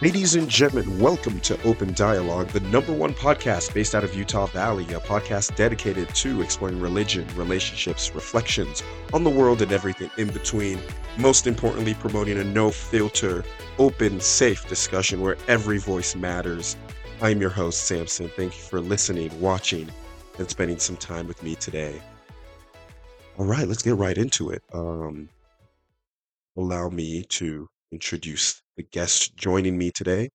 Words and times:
Ladies 0.00 0.36
and 0.36 0.48
gentlemen, 0.48 1.00
welcome 1.00 1.40
to 1.40 1.60
Open 1.64 1.92
Dialogue, 1.92 2.46
the 2.50 2.60
number 2.60 2.92
one 2.92 3.12
podcast 3.12 3.74
based 3.74 3.96
out 3.96 4.04
of 4.04 4.14
Utah 4.14 4.46
Valley, 4.46 4.84
a 4.94 5.00
podcast 5.00 5.56
dedicated 5.56 6.08
to 6.14 6.40
exploring 6.40 6.80
religion, 6.80 7.26
relationships, 7.34 8.14
reflections 8.14 8.84
on 9.12 9.24
the 9.24 9.30
world 9.30 9.60
and 9.60 9.72
everything 9.72 10.08
in 10.16 10.28
between. 10.28 10.78
Most 11.16 11.48
importantly, 11.48 11.94
promoting 11.94 12.38
a 12.38 12.44
no 12.44 12.70
filter, 12.70 13.42
open, 13.80 14.20
safe 14.20 14.68
discussion 14.68 15.20
where 15.20 15.36
every 15.48 15.78
voice 15.78 16.14
matters. 16.14 16.76
I'm 17.20 17.40
your 17.40 17.50
host, 17.50 17.86
Samson. 17.86 18.30
Thank 18.36 18.54
you 18.54 18.62
for 18.62 18.80
listening, 18.80 19.32
watching, 19.40 19.90
and 20.38 20.48
spending 20.48 20.78
some 20.78 20.96
time 20.96 21.26
with 21.26 21.42
me 21.42 21.56
today. 21.56 22.00
All 23.36 23.46
right, 23.46 23.66
let's 23.66 23.82
get 23.82 23.96
right 23.96 24.16
into 24.16 24.50
it. 24.50 24.62
Um, 24.72 25.28
allow 26.56 26.88
me 26.88 27.24
to 27.30 27.68
introduce 27.92 28.62
the 28.76 28.82
guest 28.82 29.36
joining 29.36 29.78
me 29.78 29.90
today. 29.90 30.28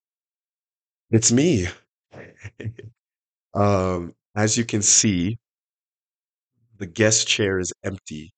It's 1.10 1.32
me. 1.32 1.68
um, 3.54 4.14
as 4.36 4.56
you 4.58 4.64
can 4.64 4.82
see, 4.82 5.38
the 6.78 6.86
guest 6.86 7.28
chair 7.28 7.58
is 7.58 7.72
empty 7.84 8.32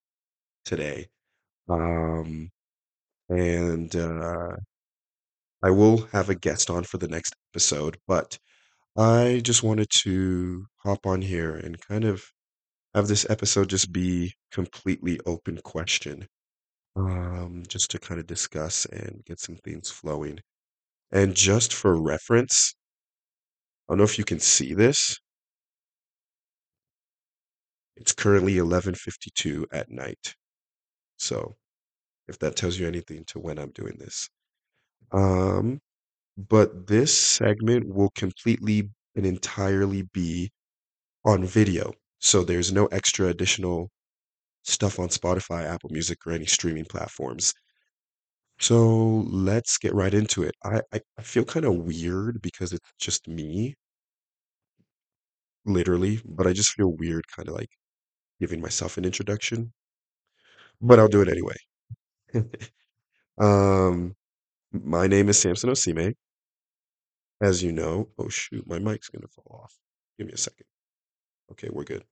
today. 0.64 1.08
Um, 1.68 2.50
and 3.28 3.94
uh, 3.96 4.56
I 5.62 5.70
will 5.70 6.06
have 6.12 6.30
a 6.30 6.34
guest 6.34 6.70
on 6.70 6.84
for 6.84 6.98
the 6.98 7.08
next 7.08 7.34
episode, 7.52 7.98
but 8.06 8.38
I 8.96 9.40
just 9.44 9.62
wanted 9.62 9.88
to 10.02 10.66
hop 10.78 11.06
on 11.06 11.22
here 11.22 11.56
and 11.56 11.80
kind 11.80 12.04
of 12.04 12.24
have 12.94 13.08
this 13.08 13.28
episode 13.30 13.70
just 13.70 13.92
be 13.92 14.34
completely 14.52 15.20
open 15.26 15.58
question, 15.58 16.28
um, 16.96 17.62
just 17.68 17.90
to 17.92 17.98
kind 18.00 18.18
of 18.20 18.26
discuss 18.26 18.86
and 18.86 19.24
get 19.24 19.38
some 19.40 19.56
things 19.56 19.90
flowing. 19.90 20.40
And 21.12 21.34
just 21.36 21.74
for 21.74 22.00
reference, 22.00 22.74
I 23.88 23.92
don't 23.92 23.98
know 23.98 24.04
if 24.04 24.16
you 24.16 24.24
can 24.24 24.38
see 24.38 24.74
this. 24.74 25.18
It's 27.96 28.12
currently 28.12 28.58
11:52 28.58 29.66
at 29.72 29.90
night. 29.90 30.36
So, 31.18 31.56
if 32.28 32.38
that 32.40 32.56
tells 32.56 32.78
you 32.78 32.86
anything 32.88 33.24
to 33.26 33.40
when 33.40 33.58
I'm 33.58 33.72
doing 33.72 33.96
this. 33.98 34.30
Um, 35.12 35.80
but 36.36 36.86
this 36.88 37.16
segment 37.18 37.88
will 37.94 38.10
completely 38.10 38.90
and 39.16 39.26
entirely 39.26 40.02
be 40.02 40.50
on 41.24 41.44
video. 41.46 41.94
So 42.20 42.44
there's 42.44 42.72
no 42.72 42.86
extra 42.86 43.28
additional 43.28 43.90
stuff 44.66 44.98
on 44.98 45.08
Spotify, 45.08 45.64
Apple 45.64 45.90
Music, 45.92 46.18
or 46.26 46.32
any 46.32 46.46
streaming 46.46 46.84
platforms. 46.86 47.54
So 48.60 49.20
let's 49.30 49.78
get 49.78 49.94
right 49.94 50.12
into 50.12 50.42
it. 50.42 50.54
I, 50.64 50.82
I, 50.92 51.00
I 51.18 51.22
feel 51.22 51.44
kind 51.44 51.64
of 51.66 51.74
weird 51.76 52.42
because 52.42 52.72
it's 52.74 52.90
just 52.98 53.26
me, 53.28 53.74
literally, 55.66 56.20
but 56.24 56.46
I 56.46 56.52
just 56.54 56.72
feel 56.72 56.92
weird 56.96 57.26
kind 57.28 57.48
of 57.50 57.54
like 57.54 57.68
giving 58.40 58.60
myself 58.62 58.98
an 58.98 59.04
introduction, 59.06 59.72
but 60.80 60.98
I'll 60.98 61.08
do 61.08 61.22
it 61.22 61.28
anyway. 61.28 61.56
Um, 63.38 64.14
my 64.72 65.06
name 65.06 65.28
is 65.30 65.38
Samson 65.38 65.70
Osime. 65.70 66.14
As 67.40 67.62
you 67.62 67.72
know, 67.72 68.10
oh 68.18 68.28
shoot, 68.28 68.66
my 68.66 68.78
mic's 68.78 69.08
gonna 69.08 69.28
fall 69.28 69.60
off. 69.62 69.78
Give 70.18 70.26
me 70.26 70.34
a 70.34 70.38
second. 70.38 70.66
Okay, 71.52 71.68
we're 71.70 71.84
good. 71.84 72.04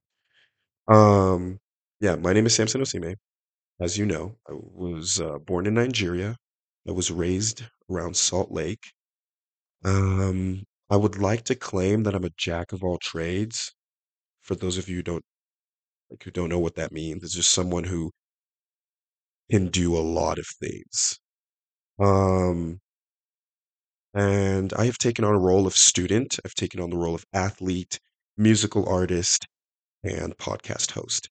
Um, 0.88 1.60
yeah, 2.00 2.16
my 2.16 2.32
name 2.32 2.47
is 2.47 2.55
Samson 2.55 2.81
Osime. 2.82 3.16
As 3.81 3.99
you 3.99 4.06
know, 4.06 4.37
I 4.49 4.53
was 4.55 5.21
uh, 5.21 5.38
born 5.38 5.66
in 5.66 5.75
Nigeria. 5.75 6.37
I 6.88 6.93
was 6.93 7.10
raised 7.10 7.65
around 7.91 8.16
Salt 8.16 8.53
Lake. 8.53 8.93
Um, 9.84 10.65
I 10.91 10.97
would 10.97 11.19
like 11.19 11.44
to 11.44 11.55
claim 11.55 12.03
that 12.05 12.15
I'm 12.15 12.25
a 12.25 12.31
jack 12.37 12.72
of 12.72 12.84
all 12.84 12.99
trades. 12.99 13.72
For 14.43 14.55
those 14.55 14.78
of 14.78 14.88
you 14.88 14.97
who 14.97 15.03
don't 15.03 15.25
like 16.10 16.22
who 16.25 16.31
don't 16.31 16.50
know 16.50 16.59
what 16.59 16.77
that 16.77 16.93
means, 16.93 17.25
it's 17.25 17.34
just 17.34 17.50
someone 17.53 17.84
who 17.84 18.11
can 19.50 19.69
do 19.69 19.97
a 19.97 20.00
lot 20.00 20.38
of 20.38 20.47
things. 20.61 21.19
Um, 21.99 22.81
and 24.15 24.72
I 24.75 24.87
have 24.87 24.99
taken 24.99 25.25
on 25.25 25.34
a 25.34 25.38
role 25.38 25.66
of 25.66 25.76
student. 25.76 26.38
I've 26.44 26.55
taken 26.55 26.81
on 26.81 26.91
the 26.91 26.97
role 26.97 27.15
of 27.15 27.25
athlete, 27.32 27.99
musical 28.37 28.88
artist, 28.88 29.47
and 30.03 30.37
podcast 30.37 30.93
host. 30.93 31.28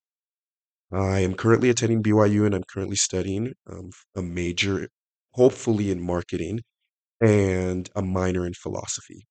I 0.94 1.20
am 1.20 1.36
currently 1.36 1.70
attending 1.70 2.02
BYU 2.02 2.46
and 2.46 2.56
I'm 2.56 2.64
currently 2.64 2.96
studying 2.96 3.54
um, 3.68 3.92
a 4.16 4.22
major, 4.22 4.88
hopefully 5.32 5.92
in 5.92 6.00
marketing, 6.02 6.62
and 7.22 7.90
a 7.96 8.02
minor 8.04 8.46
in 8.48 8.54
philosophy. 8.54 9.28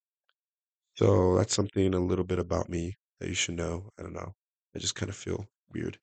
So 0.94 1.36
that's 1.36 1.54
something 1.54 1.92
a 1.94 2.00
little 2.00 2.24
bit 2.24 2.38
about 2.38 2.70
me 2.70 2.94
that 3.20 3.28
you 3.28 3.34
should 3.34 3.56
know. 3.56 3.90
I 3.98 4.02
don't 4.02 4.14
know. 4.14 4.32
I 4.74 4.78
just 4.78 4.94
kind 4.94 5.10
of 5.10 5.16
feel 5.16 5.46
weird. 5.70 5.98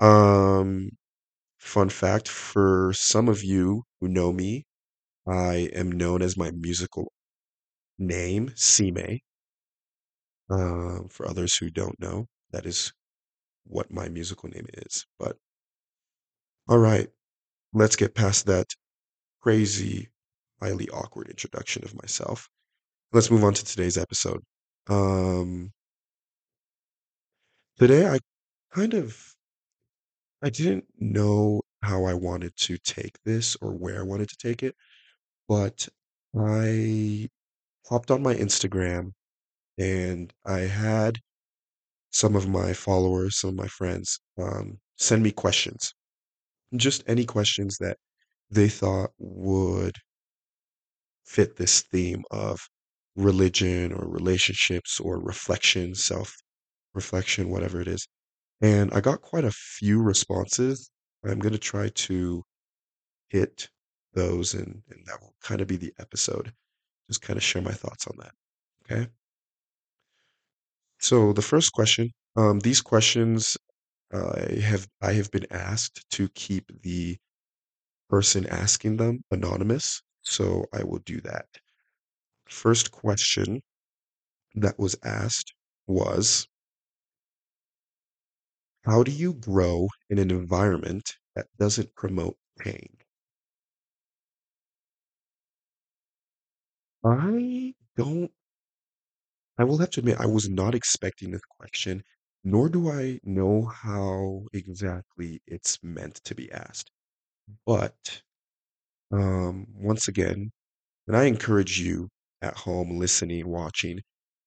Um, 0.00 0.90
fun 1.58 1.88
fact 1.90 2.28
for 2.28 2.92
some 2.94 3.28
of 3.28 3.44
you 3.44 3.84
who 4.00 4.08
know 4.08 4.32
me, 4.32 4.64
I 5.26 5.70
am 5.74 5.92
known 5.92 6.22
as 6.22 6.36
my 6.36 6.50
musical 6.52 7.12
name, 7.98 8.52
Sime. 8.56 9.20
Um, 10.48 11.08
for 11.10 11.28
others 11.28 11.56
who 11.56 11.70
don't 11.70 11.98
know, 12.00 12.28
that 12.50 12.64
is 12.66 12.92
what 13.66 13.90
my 13.90 14.08
musical 14.08 14.48
name 14.50 14.66
is. 14.74 15.06
But 15.18 15.36
all 16.68 16.78
right, 16.78 17.08
let's 17.74 17.96
get 17.96 18.14
past 18.14 18.46
that 18.46 18.68
crazy, 19.42 20.10
highly 20.62 20.88
awkward 20.90 21.28
introduction 21.28 21.84
of 21.84 21.94
myself. 22.00 22.48
Let's 23.12 23.30
move 23.30 23.44
on 23.44 23.54
to 23.54 23.64
today's 23.64 23.98
episode. 23.98 24.42
Um, 24.88 25.72
today 27.78 28.06
I 28.08 28.18
kind 28.74 28.94
of 28.94 29.34
I 30.42 30.50
didn't 30.50 30.84
know 30.98 31.62
how 31.82 32.04
I 32.04 32.14
wanted 32.14 32.56
to 32.56 32.78
take 32.78 33.18
this 33.24 33.56
or 33.60 33.72
where 33.72 33.98
I 33.98 34.02
wanted 34.02 34.28
to 34.28 34.36
take 34.36 34.62
it, 34.62 34.76
but 35.48 35.88
I 36.38 37.30
hopped 37.88 38.10
on 38.10 38.22
my 38.22 38.34
Instagram 38.34 39.12
and 39.78 40.32
I 40.46 40.60
had 40.60 41.20
some 42.14 42.36
of 42.36 42.48
my 42.48 42.72
followers, 42.72 43.40
some 43.40 43.50
of 43.50 43.56
my 43.56 43.66
friends, 43.66 44.20
um, 44.38 44.78
send 44.96 45.20
me 45.20 45.32
questions. 45.32 45.92
Just 46.76 47.02
any 47.08 47.24
questions 47.24 47.76
that 47.80 47.98
they 48.50 48.68
thought 48.68 49.10
would 49.18 49.96
fit 51.24 51.56
this 51.56 51.82
theme 51.82 52.22
of 52.30 52.60
religion 53.16 53.92
or 53.92 54.08
relationships 54.08 55.00
or 55.00 55.18
reflection, 55.18 55.92
self 55.94 56.36
reflection, 56.94 57.50
whatever 57.50 57.80
it 57.80 57.88
is. 57.88 58.06
And 58.60 58.92
I 58.94 59.00
got 59.00 59.20
quite 59.22 59.44
a 59.44 59.50
few 59.50 60.00
responses. 60.00 60.90
I'm 61.24 61.40
going 61.40 61.52
to 61.52 61.58
try 61.58 61.88
to 61.88 62.44
hit 63.30 63.68
those, 64.12 64.54
and, 64.54 64.82
and 64.90 65.06
that 65.06 65.20
will 65.20 65.34
kind 65.42 65.60
of 65.60 65.66
be 65.66 65.76
the 65.76 65.92
episode. 65.98 66.52
Just 67.08 67.22
kind 67.22 67.36
of 67.36 67.42
share 67.42 67.62
my 67.62 67.72
thoughts 67.72 68.06
on 68.06 68.16
that. 68.20 68.32
Okay. 68.84 69.08
So 71.08 71.32
the 71.32 71.40
first 71.42 71.72
question, 71.72 72.10
um, 72.34 72.58
these 72.58 72.80
questions 72.80 73.56
I 74.12 74.60
have 74.62 74.88
I 75.02 75.14
have 75.14 75.30
been 75.30 75.46
asked 75.50 76.04
to 76.12 76.28
keep 76.30 76.66
the 76.82 77.18
person 78.10 78.46
asking 78.46 78.98
them 78.98 79.24
anonymous, 79.30 80.02
so 80.22 80.66
I 80.72 80.84
will 80.84 81.00
do 81.00 81.20
that. 81.22 81.48
First 82.48 82.90
question 82.90 83.62
that 84.54 84.78
was 84.78 84.96
asked 85.04 85.54
was 85.86 86.48
How 88.86 89.02
do 89.02 89.10
you 89.10 89.34
grow 89.34 89.88
in 90.08 90.18
an 90.18 90.30
environment 90.30 91.16
that 91.34 91.48
doesn't 91.58 91.94
promote 91.96 92.38
pain? 92.58 92.96
I 97.04 97.74
don't 97.96 98.32
I 99.58 99.64
will 99.64 99.78
have 99.78 99.90
to 99.90 100.00
admit 100.00 100.20
I 100.20 100.26
was 100.26 100.48
not 100.48 100.74
expecting 100.74 101.30
this 101.30 101.42
question, 101.58 102.02
nor 102.44 102.68
do 102.68 102.90
I 102.90 103.20
know 103.24 103.64
how 103.66 104.46
exactly 104.52 105.42
it's 105.46 105.82
meant 105.82 106.16
to 106.24 106.34
be 106.34 106.50
asked. 106.52 106.90
But 107.66 108.22
um, 109.12 109.66
once 109.74 110.08
again, 110.08 110.52
and 111.06 111.16
I 111.16 111.24
encourage 111.24 111.80
you 111.80 112.08
at 112.42 112.56
home, 112.56 112.98
listening, 112.98 113.48
watching, 113.48 114.00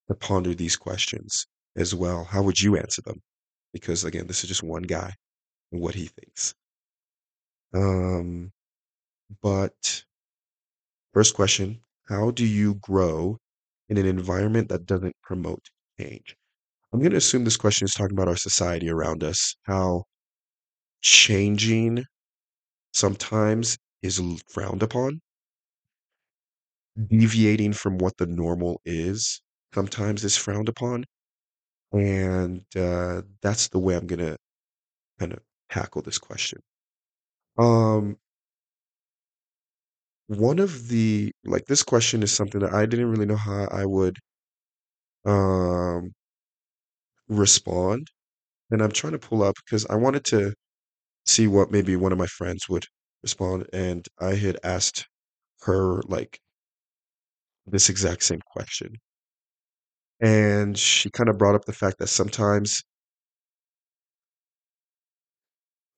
to 0.07 0.15
ponder 0.15 0.53
these 0.55 0.75
questions 0.75 1.47
as 1.75 1.95
well. 1.95 2.23
How 2.23 2.43
would 2.43 2.59
you 2.59 2.77
answer 2.77 3.01
them? 3.03 3.21
Because 3.73 4.03
again, 4.05 4.27
this 4.27 4.43
is 4.43 4.49
just 4.49 4.63
one 4.63 4.83
guy 4.83 5.13
and 5.71 5.81
what 5.81 5.95
he 5.95 6.07
thinks. 6.07 6.53
Um, 7.73 8.51
but 9.41 10.03
first 11.13 11.35
question, 11.35 11.81
how 12.07 12.31
do 12.31 12.45
you 12.45 12.75
grow 12.75 13.37
in 13.89 13.97
an 13.97 14.05
environment 14.05 14.69
that 14.69 14.85
doesn't 14.85 15.15
promote 15.23 15.65
change? 15.99 16.35
I'm 16.93 16.99
going 16.99 17.11
to 17.11 17.17
assume 17.17 17.43
this 17.45 17.57
question 17.57 17.85
is 17.85 17.93
talking 17.93 18.15
about 18.17 18.29
our 18.29 18.37
society 18.37 18.89
around 18.89 19.23
us, 19.23 19.55
how 19.63 20.05
changing 21.01 22.05
sometimes 22.93 23.77
is 24.03 24.21
frowned 24.49 24.83
upon. 24.83 25.21
deviating 27.09 27.73
from 27.73 27.97
what 27.97 28.17
the 28.17 28.25
normal 28.25 28.81
is 28.85 29.41
sometimes 29.73 30.23
is 30.23 30.35
frowned 30.37 30.69
upon, 30.69 31.03
and, 31.93 32.63
uh, 32.75 33.21
that's 33.41 33.69
the 33.69 33.79
way 33.79 33.95
I'm 33.95 34.07
gonna 34.07 34.37
kinda 35.19 35.39
tackle 35.71 36.01
this 36.03 36.19
question. 36.19 36.61
Um 37.59 38.17
one 40.27 40.59
of 40.59 40.87
the 40.89 41.31
like, 41.45 41.65
this 41.65 41.83
question 41.83 42.23
is 42.23 42.31
something 42.31 42.61
that 42.61 42.73
I 42.73 42.85
didn't 42.85 43.11
really 43.11 43.25
know 43.25 43.35
how 43.37 43.65
I 43.71 43.85
would 43.85 44.17
um 45.25 46.13
respond, 47.29 48.07
and 48.71 48.81
I'm 48.81 48.91
trying 48.91 49.13
to 49.13 49.19
pull 49.19 49.43
up 49.43 49.55
because 49.65 49.85
I 49.87 49.95
wanted 49.95 50.25
to 50.25 50.53
see 51.25 51.47
what 51.47 51.71
maybe 51.71 51.95
one 51.97 52.11
of 52.13 52.17
my 52.19 52.27
friends 52.27 52.69
would 52.69 52.85
respond, 53.23 53.67
and 53.73 54.05
I 54.19 54.35
had 54.35 54.59
asked 54.63 55.07
her, 55.63 56.01
like 56.03 56.39
this 57.67 57.87
exact 57.89 58.23
same 58.23 58.41
question. 58.41 58.95
And 60.19 60.77
she 60.77 61.09
kinda 61.09 61.33
brought 61.33 61.55
up 61.55 61.65
the 61.65 61.73
fact 61.73 61.97
that 61.97 62.07
sometimes 62.07 62.83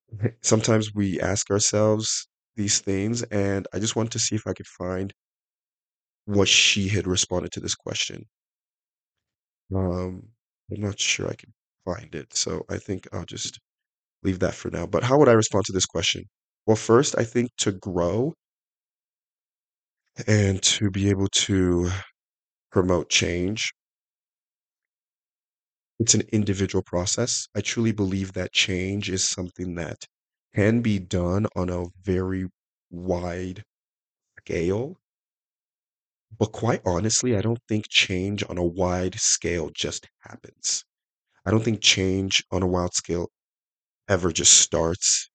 sometimes 0.41 0.93
we 0.93 1.19
ask 1.19 1.49
ourselves 1.51 2.27
these 2.59 2.81
things, 2.81 3.23
and 3.23 3.67
I 3.73 3.79
just 3.79 3.97
wanted 3.97 4.13
to 4.13 4.19
see 4.19 4.35
if 4.35 4.47
I 4.47 4.53
could 4.53 4.67
find 4.67 5.13
what 6.23 6.47
she 6.47 6.88
had 6.88 7.06
responded 7.07 7.51
to 7.51 7.59
this 7.59 7.75
question. 7.75 8.25
Um, 9.73 10.29
I'm 10.71 10.81
not 10.81 11.00
sure 11.00 11.27
I 11.29 11.33
can 11.35 11.53
find 11.85 12.13
it, 12.15 12.35
so 12.35 12.65
I 12.69 12.77
think 12.77 13.07
I'll 13.13 13.25
just 13.25 13.59
leave 14.23 14.39
that 14.39 14.56
for 14.56 14.71
now, 14.71 14.88
but 14.88 15.03
how 15.03 15.19
would 15.19 15.29
I 15.29 15.33
respond 15.33 15.65
to 15.67 15.73
this 15.73 15.85
question? 15.88 16.25
Well, 16.67 16.77
first, 16.77 17.17
I 17.17 17.25
think 17.25 17.51
to 17.59 17.71
grow 17.73 18.35
and 20.27 20.62
to 20.63 20.89
be 20.89 21.09
able 21.09 21.27
to 21.27 21.89
promote 22.71 23.09
change 23.09 23.71
it's 26.00 26.13
an 26.13 26.21
individual 26.31 26.81
process. 26.81 27.47
I 27.55 27.62
truly 27.62 27.91
believe 27.91 28.33
that 28.33 28.53
change 28.53 29.09
is 29.09 29.23
something 29.23 29.75
that 29.75 30.05
can 30.54 30.81
be 30.81 31.00
done 31.00 31.48
on 31.56 31.69
a 31.69 31.88
very 32.04 32.50
wide 32.92 33.63
scale. 34.40 34.98
But 36.36 36.54
quite 36.54 36.81
honestly, 36.88 37.36
I 37.38 37.42
don't 37.42 37.62
think 37.68 37.88
change 37.88 38.44
on 38.50 38.57
a 38.57 38.63
wide 38.66 39.19
scale 39.19 39.69
just 39.69 40.10
happens. 40.22 40.84
I 41.46 41.51
don't 41.51 41.63
think 41.63 41.81
change 41.81 42.44
on 42.51 42.63
a 42.63 42.68
wide 42.68 42.94
scale 42.94 43.31
ever 44.10 44.31
just 44.31 44.56
starts 44.60 45.30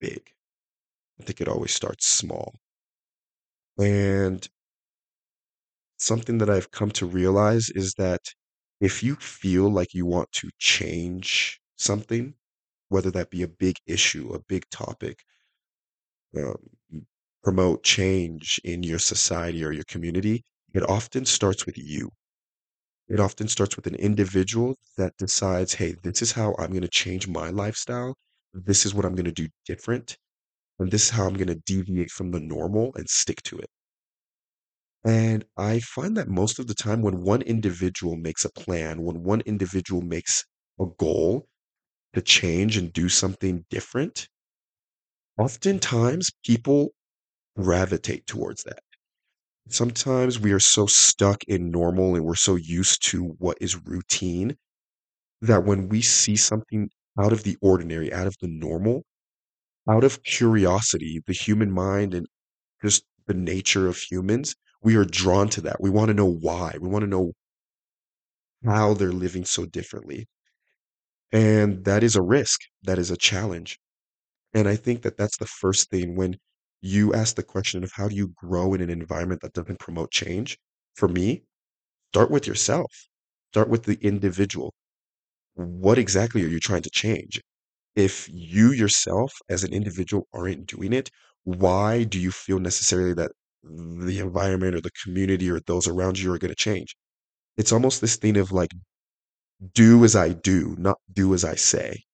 big. 0.00 0.32
I 1.20 1.24
think 1.24 1.40
it 1.40 1.48
always 1.48 1.74
starts 1.74 2.06
small. 2.06 2.54
And 3.78 4.48
something 5.98 6.38
that 6.38 6.48
I've 6.50 6.70
come 6.70 6.90
to 6.92 7.06
realize 7.06 7.68
is 7.70 7.94
that 7.98 8.22
if 8.80 9.02
you 9.02 9.16
feel 9.16 9.70
like 9.70 9.94
you 9.94 10.06
want 10.06 10.30
to 10.32 10.50
change 10.58 11.60
something, 11.76 12.34
whether 12.88 13.10
that 13.12 13.30
be 13.30 13.42
a 13.42 13.48
big 13.48 13.76
issue, 13.86 14.32
a 14.34 14.40
big 14.40 14.68
topic 14.70 15.24
um, 16.36 16.56
promote 17.42 17.82
change 17.84 18.60
in 18.64 18.82
your 18.82 18.98
society 18.98 19.64
or 19.64 19.72
your 19.72 19.84
community, 19.84 20.44
it 20.74 20.82
often 20.88 21.24
starts 21.24 21.66
with 21.66 21.78
you. 21.78 22.10
It 23.08 23.18
often 23.20 23.48
starts 23.48 23.74
with 23.76 23.88
an 23.88 23.96
individual 23.96 24.76
that 24.96 25.16
decides, 25.16 25.74
"Hey, 25.74 25.96
this 26.04 26.22
is 26.22 26.32
how 26.32 26.54
I'm 26.56 26.72
gonna 26.72 26.86
change 26.88 27.26
my 27.26 27.50
lifestyle. 27.50 28.16
This 28.54 28.86
is 28.86 28.94
what 28.94 29.04
I'm 29.04 29.16
gonna 29.16 29.32
do 29.32 29.48
different, 29.66 30.18
and 30.78 30.90
this 30.92 31.04
is 31.06 31.10
how 31.10 31.26
I'm 31.26 31.34
gonna 31.36 31.56
deviate 31.56 32.10
from 32.12 32.32
the 32.32 32.40
normal 32.40 32.92
and 32.96 33.08
stick 33.10 33.42
to 33.44 33.58
it." 33.58 33.70
And 35.06 35.46
I 35.56 35.80
find 35.80 36.18
that 36.18 36.28
most 36.28 36.58
of 36.58 36.66
the 36.66 36.74
time 36.74 37.00
when 37.00 37.22
one 37.22 37.40
individual 37.40 38.14
makes 38.14 38.44
a 38.44 38.50
plan, 38.50 39.02
when 39.04 39.22
one 39.22 39.40
individual 39.46 40.02
makes 40.02 40.44
a 40.78 40.84
goal 40.98 41.48
to 42.16 42.22
change 42.22 42.76
and 42.76 42.92
do 42.92 43.08
something 43.08 43.64
different 43.70 44.28
oftentimes 45.38 46.30
people 46.44 46.92
gravitate 47.58 48.26
towards 48.26 48.64
that. 48.64 48.80
Sometimes 49.68 50.38
we 50.38 50.52
are 50.52 50.60
so 50.60 50.86
stuck 50.86 51.44
in 51.44 51.70
normal 51.70 52.14
and 52.14 52.24
we're 52.24 52.34
so 52.34 52.56
used 52.56 53.04
to 53.08 53.36
what 53.38 53.58
is 53.60 53.84
routine 53.86 54.56
that 55.42 55.64
when 55.64 55.88
we 55.88 56.02
see 56.02 56.36
something 56.36 56.88
out 57.20 57.32
of 57.32 57.42
the 57.44 57.56
ordinary, 57.60 58.12
out 58.12 58.26
of 58.26 58.36
the 58.40 58.48
normal, 58.48 59.04
out 59.88 60.04
of 60.04 60.22
curiosity, 60.22 61.22
the 61.26 61.32
human 61.32 61.70
mind 61.70 62.14
and 62.14 62.26
just 62.82 63.04
the 63.26 63.34
nature 63.34 63.88
of 63.88 63.98
humans, 63.98 64.54
we 64.82 64.96
are 64.96 65.04
drawn 65.04 65.48
to 65.50 65.60
that. 65.62 65.80
We 65.80 65.90
wanna 65.90 66.14
know 66.14 66.30
why. 66.30 66.76
We 66.80 66.88
wanna 66.88 67.08
know 67.08 67.32
how 68.64 68.94
they're 68.94 69.12
living 69.12 69.44
so 69.44 69.66
differently. 69.66 70.26
And 71.32 71.84
that 71.84 72.02
is 72.02 72.16
a 72.16 72.22
risk. 72.22 72.60
That 72.82 72.98
is 72.98 73.10
a 73.10 73.16
challenge. 73.16 73.78
And 74.54 74.68
I 74.68 74.76
think 74.76 75.02
that 75.02 75.16
that's 75.18 75.38
the 75.38 75.46
first 75.46 75.90
thing 75.90 76.16
when 76.16 76.38
you 76.82 77.14
ask 77.14 77.36
the 77.36 77.42
question 77.44 77.84
of 77.84 77.92
how 77.94 78.08
do 78.08 78.16
you 78.16 78.28
grow 78.36 78.74
in 78.74 78.80
an 78.82 78.90
environment 78.90 79.42
that 79.42 79.54
doesn't 79.54 79.80
promote 79.80 80.10
change? 80.12 80.58
For 80.94 81.08
me, 81.08 81.44
start 82.12 82.30
with 82.30 82.46
yourself. 82.46 82.92
Start 83.52 83.68
with 83.70 83.84
the 83.84 83.98
individual. 84.02 84.74
What 85.54 85.98
exactly 85.98 86.44
are 86.44 86.48
you 86.48 86.60
trying 86.60 86.82
to 86.82 86.90
change? 86.90 87.40
If 87.96 88.28
you 88.32 88.72
yourself 88.72 89.32
as 89.48 89.64
an 89.64 89.72
individual 89.72 90.28
aren't 90.34 90.66
doing 90.66 90.92
it, 90.94 91.10
why 91.44 92.04
do 92.04 92.20
you 92.20 92.32
feel 92.32 92.60
necessarily 92.60 93.14
that 93.14 93.32
the 93.64 94.20
environment 94.20 94.76
or 94.76 94.82
the 94.82 94.92
community 95.04 95.50
or 95.50 95.60
those 95.60 95.88
around 95.88 96.18
you 96.18 96.32
are 96.32 96.38
gonna 96.38 96.54
change? 96.56 96.96
It's 97.58 97.72
almost 97.72 98.00
this 98.00 98.16
thing 98.16 98.36
of, 98.38 98.52
like, 98.52 98.70
do 99.74 100.04
as 100.04 100.16
I 100.16 100.30
do, 100.30 100.74
not 100.78 100.98
do 101.12 101.34
as 101.34 101.44
I 101.44 101.54
say. 101.54 102.04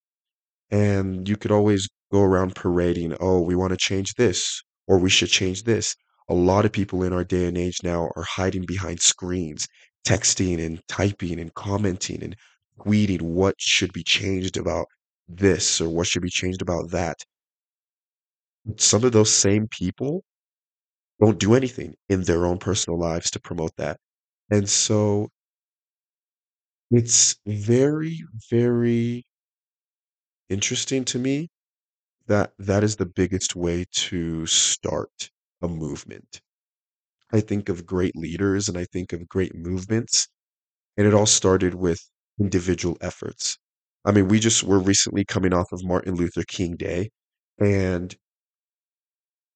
And 0.70 1.28
you 1.28 1.36
could 1.36 1.52
always 1.52 1.88
go 2.12 2.22
around 2.22 2.56
parading, 2.56 3.16
"Oh, 3.20 3.40
we 3.42 3.54
wanna 3.54 3.76
change 3.76 4.14
this," 4.14 4.62
or 4.88 4.98
"We 4.98 5.10
should 5.10 5.30
change 5.30 5.64
this." 5.64 5.94
A 6.28 6.34
lot 6.34 6.64
of 6.64 6.72
people 6.72 7.04
in 7.04 7.12
our 7.12 7.24
day 7.24 7.46
and 7.46 7.56
age 7.58 7.78
now 7.84 8.10
are 8.16 8.24
hiding 8.24 8.66
behind 8.66 9.00
screens, 9.02 9.68
texting 10.04 10.58
and 10.64 10.82
typing 10.88 11.38
and 11.40 11.54
commenting 11.54 12.22
and 12.24 12.36
tweeting 12.80 13.22
what 13.22 13.54
should 13.60 13.92
be 13.92 14.02
changed 14.04 14.56
about 14.56 14.88
this 15.28 15.80
or 15.80 15.88
what 15.90 16.08
should 16.08 16.22
be 16.22 16.30
changed 16.30 16.62
about 16.62 16.90
that. 16.90 17.18
Some 18.76 19.04
of 19.04 19.12
those 19.12 19.32
same 19.32 19.66
people 19.68 20.24
won't 21.20 21.40
do 21.40 21.54
anything 21.54 21.96
in 22.08 22.24
their 22.24 22.46
own 22.46 22.58
personal 22.58 22.98
lives 22.98 23.30
to 23.32 23.40
promote 23.40 23.76
that. 23.76 24.00
And 24.50 24.68
so 24.70 25.30
it's 26.92 27.36
very, 27.46 28.22
very 28.50 29.24
interesting 30.48 31.04
to 31.06 31.18
me 31.18 31.48
that 32.26 32.52
that 32.58 32.84
is 32.84 32.96
the 32.96 33.06
biggest 33.06 33.56
way 33.56 33.86
to 33.92 34.46
start 34.46 35.30
a 35.62 35.68
movement. 35.68 36.40
I 37.32 37.40
think 37.40 37.68
of 37.68 37.86
great 37.86 38.16
leaders 38.16 38.68
and 38.68 38.78
I 38.78 38.86
think 38.86 39.12
of 39.12 39.28
great 39.28 39.54
movements, 39.54 40.28
and 40.96 41.06
it 41.06 41.14
all 41.14 41.26
started 41.26 41.74
with 41.76 42.00
individual 42.40 42.98
efforts. 43.00 43.58
I 44.04 44.12
mean, 44.12 44.28
we 44.28 44.40
just 44.40 44.64
were 44.64 44.80
recently 44.80 45.24
coming 45.24 45.54
off 45.54 45.72
of 45.72 45.84
Martin 45.84 46.16
Luther 46.16 46.44
King 46.48 46.76
Day, 46.76 47.10
and 47.60 48.16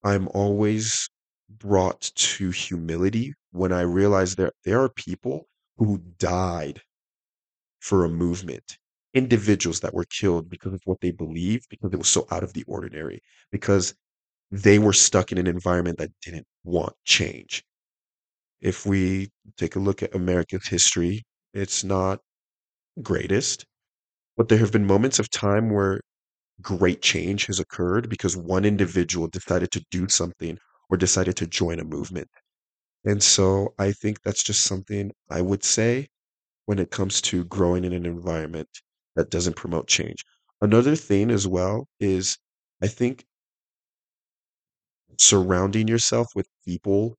I'm 0.03 0.29
always 0.29 1.09
brought 1.51 2.01
to 2.15 2.51
humility 2.51 3.35
when 3.51 3.73
I 3.73 3.83
realize 3.83 4.37
that 4.37 4.55
there 4.65 4.81
are 4.83 4.89
people 4.89 5.49
who 5.77 5.99
died 6.19 6.81
for 7.81 8.05
a 8.05 8.09
movement, 8.09 8.79
individuals 9.15 9.81
that 9.81 9.95
were 9.95 10.07
killed 10.07 10.49
because 10.51 10.73
of 10.75 10.81
what 10.85 11.01
they 11.01 11.11
believed, 11.11 11.67
because 11.71 11.93
it 11.93 11.99
was 11.99 12.09
so 12.09 12.27
out 12.31 12.43
of 12.43 12.53
the 12.53 12.65
ordinary, 12.65 13.23
because 13.53 13.95
they 14.51 14.79
were 14.79 14.93
stuck 14.95 15.33
in 15.33 15.39
an 15.39 15.47
environment 15.49 15.99
that 15.99 16.13
didn't 16.23 16.47
want 16.65 16.95
change. 17.05 17.65
If 18.61 18.85
we 18.85 19.31
take 19.57 19.77
a 19.77 19.81
look 19.81 20.03
at 20.03 20.15
America's 20.15 20.69
history, 20.69 21.25
it's 21.55 21.83
not 21.83 22.21
greatest, 23.03 23.67
but 24.37 24.49
there 24.49 24.59
have 24.59 24.73
been 24.73 24.87
moments 24.87 25.19
of 25.19 25.31
time 25.31 25.71
where 25.71 26.01
great 26.63 27.03
change 27.03 27.47
has 27.47 27.61
occurred 27.61 28.09
because 28.11 28.37
one 28.37 28.65
individual 28.65 29.29
decided 29.29 29.71
to 29.73 29.85
do 29.91 30.09
something 30.09 30.59
or 30.91 30.97
decided 30.97 31.37
to 31.39 31.47
join 31.47 31.81
a 31.81 31.85
movement. 31.85 32.31
And 33.05 33.23
so 33.23 33.75
I 33.79 33.93
think 33.93 34.23
that's 34.23 34.43
just 34.43 34.65
something 34.65 35.13
I 35.31 35.43
would 35.43 35.65
say 35.65 36.09
when 36.67 36.79
it 36.79 36.91
comes 36.93 37.21
to 37.23 37.45
growing 37.47 37.85
in 37.85 37.93
an 37.93 38.07
environment 38.07 38.69
that 39.17 39.31
doesn't 39.31 39.57
promote 39.57 39.89
change. 39.89 40.25
Another 40.61 40.97
thing 40.97 41.31
as 41.31 41.47
well 41.49 41.89
is 42.01 42.39
I 42.83 42.89
think 42.89 43.27
surrounding 45.19 45.89
yourself 45.89 46.29
with 46.35 46.49
people 46.65 47.17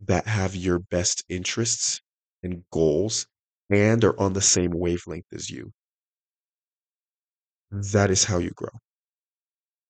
that 0.00 0.26
have 0.26 0.56
your 0.56 0.78
best 0.80 1.24
interests 1.28 2.00
and 2.42 2.64
goals 2.72 3.26
and 3.70 4.02
are 4.04 4.18
on 4.18 4.32
the 4.32 4.40
same 4.42 4.70
wavelength 4.72 5.32
as 5.32 5.50
you. 5.50 5.72
That 7.70 8.10
is 8.10 8.24
how 8.24 8.36
you 8.36 8.50
grow. 8.50 8.68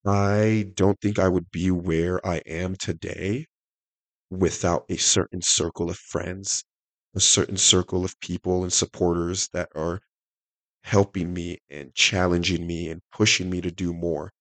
I 0.06 0.72
don't 0.74 1.00
think 1.00 1.20
I 1.20 1.28
would 1.28 1.52
be 1.52 1.70
where 1.70 2.24
I 2.26 2.38
am 2.38 2.74
today 2.74 3.46
without 4.30 4.86
a 4.88 4.96
certain 4.98 5.42
circle 5.42 5.90
of 5.90 5.98
friends, 5.98 6.64
a 7.14 7.20
certain 7.20 7.56
circle 7.56 8.04
of 8.04 8.18
people 8.20 8.62
and 8.62 8.72
supporters 8.72 9.48
that 9.52 9.68
are 9.74 10.00
helping 10.82 11.32
me 11.34 11.58
and 11.70 11.94
challenging 11.94 12.66
me 12.66 12.88
and 12.88 13.02
pushing 13.12 13.50
me 13.50 13.60
to 13.60 13.70
do 13.70 13.92
more. 13.92 14.32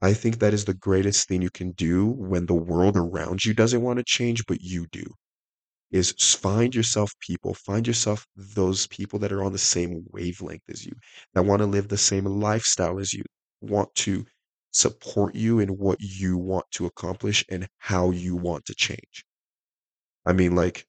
I 0.00 0.14
think 0.14 0.38
that 0.38 0.54
is 0.54 0.64
the 0.66 0.74
greatest 0.74 1.26
thing 1.26 1.42
you 1.42 1.50
can 1.50 1.72
do 1.72 2.06
when 2.06 2.46
the 2.46 2.54
world 2.54 2.96
around 2.96 3.44
you 3.44 3.54
doesn't 3.54 3.82
want 3.82 3.98
to 3.98 4.04
change, 4.04 4.44
but 4.46 4.60
you 4.60 4.86
do. 4.92 5.04
Is 5.90 6.12
find 6.12 6.74
yourself 6.74 7.12
people, 7.20 7.54
find 7.54 7.86
yourself 7.86 8.26
those 8.36 8.86
people 8.88 9.18
that 9.20 9.32
are 9.32 9.42
on 9.42 9.52
the 9.52 9.58
same 9.58 10.04
wavelength 10.10 10.62
as 10.68 10.84
you, 10.84 10.92
that 11.32 11.44
want 11.44 11.60
to 11.60 11.66
live 11.66 11.88
the 11.88 11.96
same 11.96 12.26
lifestyle 12.26 12.98
as 12.98 13.12
you, 13.12 13.22
want 13.60 13.94
to 13.96 14.26
support 14.72 15.34
you 15.34 15.60
in 15.60 15.68
what 15.70 16.00
you 16.00 16.36
want 16.36 16.66
to 16.72 16.86
accomplish 16.86 17.44
and 17.48 17.68
how 17.78 18.10
you 18.10 18.36
want 18.36 18.64
to 18.66 18.74
change. 18.74 19.24
I 20.26 20.32
mean, 20.32 20.54
like, 20.54 20.86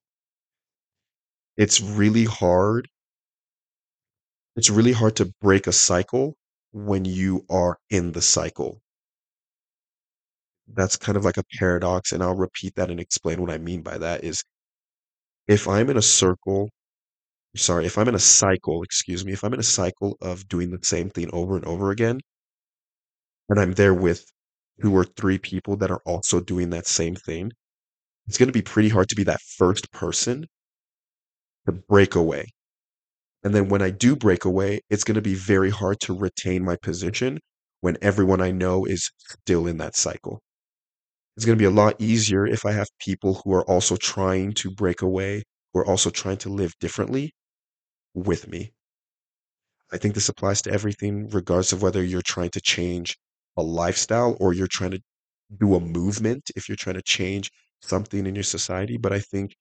it's 1.57 1.81
really 1.81 2.25
hard. 2.25 2.87
It's 4.57 4.69
really 4.69 4.91
hard 4.91 5.15
to 5.15 5.33
break 5.39 5.65
a 5.65 5.71
cycle 5.71 6.35
when 6.73 7.05
you 7.05 7.45
are 7.49 7.79
in 7.89 8.11
the 8.11 8.21
cycle. 8.21 8.81
That's 10.67 10.95
kind 10.95 11.17
of 11.17 11.25
like 11.25 11.37
a 11.37 11.43
paradox, 11.57 12.11
and 12.11 12.21
I'll 12.21 12.35
repeat 12.35 12.75
that 12.75 12.91
and 12.91 12.99
explain 12.99 13.41
what 13.41 13.49
I 13.51 13.57
mean 13.57 13.81
by 13.81 13.97
that 13.97 14.23
is 14.23 14.43
if 15.47 15.67
I'm 15.67 15.89
in 15.89 15.97
a 15.97 16.03
circle 16.03 16.69
sorry, 17.57 17.85
if 17.85 17.97
I'm 17.97 18.07
in 18.09 18.15
a 18.15 18.19
cycle, 18.19 18.83
excuse 18.83 19.25
me, 19.25 19.33
if 19.33 19.43
I'm 19.43 19.53
in 19.53 19.59
a 19.59 19.63
cycle 19.63 20.17
of 20.21 20.47
doing 20.49 20.71
the 20.71 20.79
same 20.83 21.09
thing 21.09 21.29
over 21.33 21.55
and 21.57 21.65
over 21.65 21.91
again, 21.91 22.21
and 23.49 23.59
I'm 23.59 23.73
there 23.73 23.93
with 23.93 24.25
2 24.81 24.95
or 24.95 25.03
3 25.03 25.37
people 25.39 25.77
that 25.77 25.91
are 25.91 26.01
also 26.05 26.39
doing 26.39 26.69
that 26.71 26.87
same 26.87 27.15
thing, 27.15 27.51
it's 28.27 28.37
gonna 28.37 28.51
be 28.53 28.61
pretty 28.63 28.89
hard 28.89 29.09
to 29.09 29.15
be 29.15 29.23
that 29.25 29.41
first 29.41 29.91
person 29.91 30.47
to 31.65 31.71
break 31.73 32.15
away. 32.15 32.47
And 33.43 33.55
then 33.55 33.69
when 33.69 33.81
I 33.81 33.91
do 33.91 34.15
break 34.17 34.43
away, 34.43 34.81
it's 34.89 35.05
gonna 35.05 35.21
be 35.21 35.35
very 35.35 35.69
hard 35.69 36.01
to 36.01 36.13
retain 36.13 36.65
my 36.65 36.75
position 36.75 37.39
when 37.79 37.97
everyone 38.01 38.41
I 38.41 38.51
know 38.51 38.83
is 38.85 39.09
still 39.29 39.67
in 39.67 39.77
that 39.77 39.95
cycle. 39.95 40.41
It's 41.37 41.45
gonna 41.45 41.57
be 41.57 41.65
a 41.65 41.71
lot 41.71 42.01
easier 42.01 42.45
if 42.45 42.65
I 42.65 42.73
have 42.73 42.89
people 42.99 43.41
who 43.45 43.53
are 43.53 43.63
also 43.69 43.95
trying 43.95 44.53
to 44.55 44.71
break 44.71 45.01
away, 45.01 45.43
who 45.73 45.79
are 45.79 45.85
also 45.85 46.09
trying 46.09 46.37
to 46.39 46.49
live 46.49 46.73
differently 46.79 47.33
with 48.13 48.47
me. 48.47 48.73
I 49.91 49.97
think 49.97 50.13
this 50.13 50.29
applies 50.29 50.61
to 50.63 50.71
everything, 50.71 51.27
regardless 51.29 51.71
of 51.73 51.81
whether 51.81 52.03
you're 52.03 52.21
trying 52.21 52.51
to 52.51 52.61
change 52.61 53.17
a 53.57 53.63
lifestyle 53.63 54.37
or 54.39 54.53
you're 54.53 54.67
trying 54.67 54.91
to 54.91 55.01
do 55.59 55.73
a 55.75 55.79
movement, 55.79 56.51
if 56.55 56.67
you're 56.69 56.75
trying 56.75 56.95
to 56.97 57.01
change 57.01 57.51
something 57.81 58.25
in 58.27 58.35
your 58.35 58.43
society. 58.43 58.97
But 58.97 59.13
I 59.13 59.19
think 59.19 59.55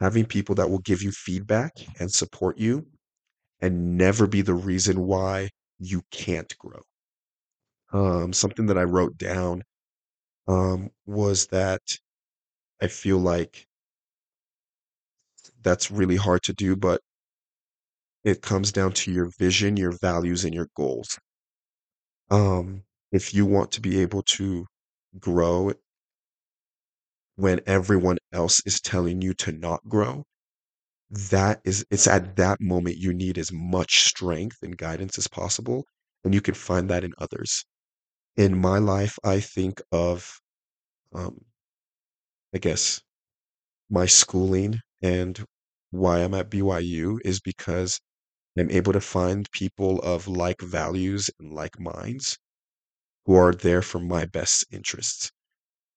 having 0.00 0.26
people 0.26 0.54
that 0.56 0.70
will 0.70 0.80
give 0.80 1.02
you 1.02 1.10
feedback 1.10 1.72
and 2.00 2.12
support 2.12 2.58
you 2.58 2.86
and 3.60 3.96
never 3.96 4.26
be 4.26 4.42
the 4.42 4.54
reason 4.54 5.06
why 5.06 5.50
you 5.78 6.02
can't 6.10 6.56
grow. 6.58 6.80
Um, 7.92 8.32
something 8.32 8.66
that 8.66 8.78
I 8.78 8.84
wrote 8.84 9.16
down 9.16 9.62
um, 10.48 10.90
was 11.06 11.46
that 11.48 11.82
I 12.80 12.88
feel 12.88 13.18
like 13.18 13.66
that's 15.62 15.90
really 15.90 16.16
hard 16.16 16.42
to 16.44 16.52
do, 16.52 16.76
but 16.76 17.00
it 18.24 18.42
comes 18.42 18.72
down 18.72 18.92
to 18.92 19.12
your 19.12 19.30
vision, 19.38 19.76
your 19.76 19.92
values, 19.92 20.44
and 20.44 20.54
your 20.54 20.68
goals. 20.76 21.18
Um, 22.30 22.82
if 23.12 23.32
you 23.32 23.46
want 23.46 23.72
to 23.72 23.80
be 23.80 24.00
able 24.00 24.22
to 24.22 24.66
grow 25.18 25.72
when 27.36 27.60
everyone 27.66 28.18
else 28.32 28.60
is 28.66 28.80
telling 28.80 29.22
you 29.22 29.34
to 29.34 29.52
not 29.52 29.88
grow, 29.88 30.24
that 31.10 31.60
is 31.64 31.84
it's 31.90 32.06
at 32.06 32.36
that 32.36 32.60
moment 32.60 32.96
you 32.96 33.12
need 33.12 33.38
as 33.38 33.50
much 33.52 34.00
strength 34.04 34.58
and 34.62 34.76
guidance 34.78 35.18
as 35.18 35.28
possible, 35.28 35.84
and 36.24 36.34
you 36.34 36.40
can 36.40 36.54
find 36.54 36.90
that 36.90 37.04
in 37.04 37.12
others. 37.18 37.64
In 38.36 38.58
my 38.58 38.78
life, 38.78 39.18
I 39.24 39.40
think 39.40 39.82
of, 39.92 40.40
um, 41.14 41.44
I 42.52 42.58
guess, 42.58 43.00
my 43.90 44.06
schooling 44.06 44.80
and 45.02 45.44
why 45.90 46.20
I'm 46.24 46.34
at 46.34 46.50
BYU 46.50 47.18
is 47.24 47.40
because 47.40 48.00
I'm 48.58 48.70
able 48.70 48.92
to 48.94 49.00
find 49.00 49.50
people 49.52 50.00
of 50.02 50.28
like 50.28 50.60
values 50.62 51.30
and 51.40 51.52
like 51.52 51.80
minds 51.80 52.38
who 53.26 53.36
are 53.36 53.54
there 53.54 53.82
for 53.82 54.00
my 54.00 54.26
best 54.26 54.66
interests. 54.70 55.32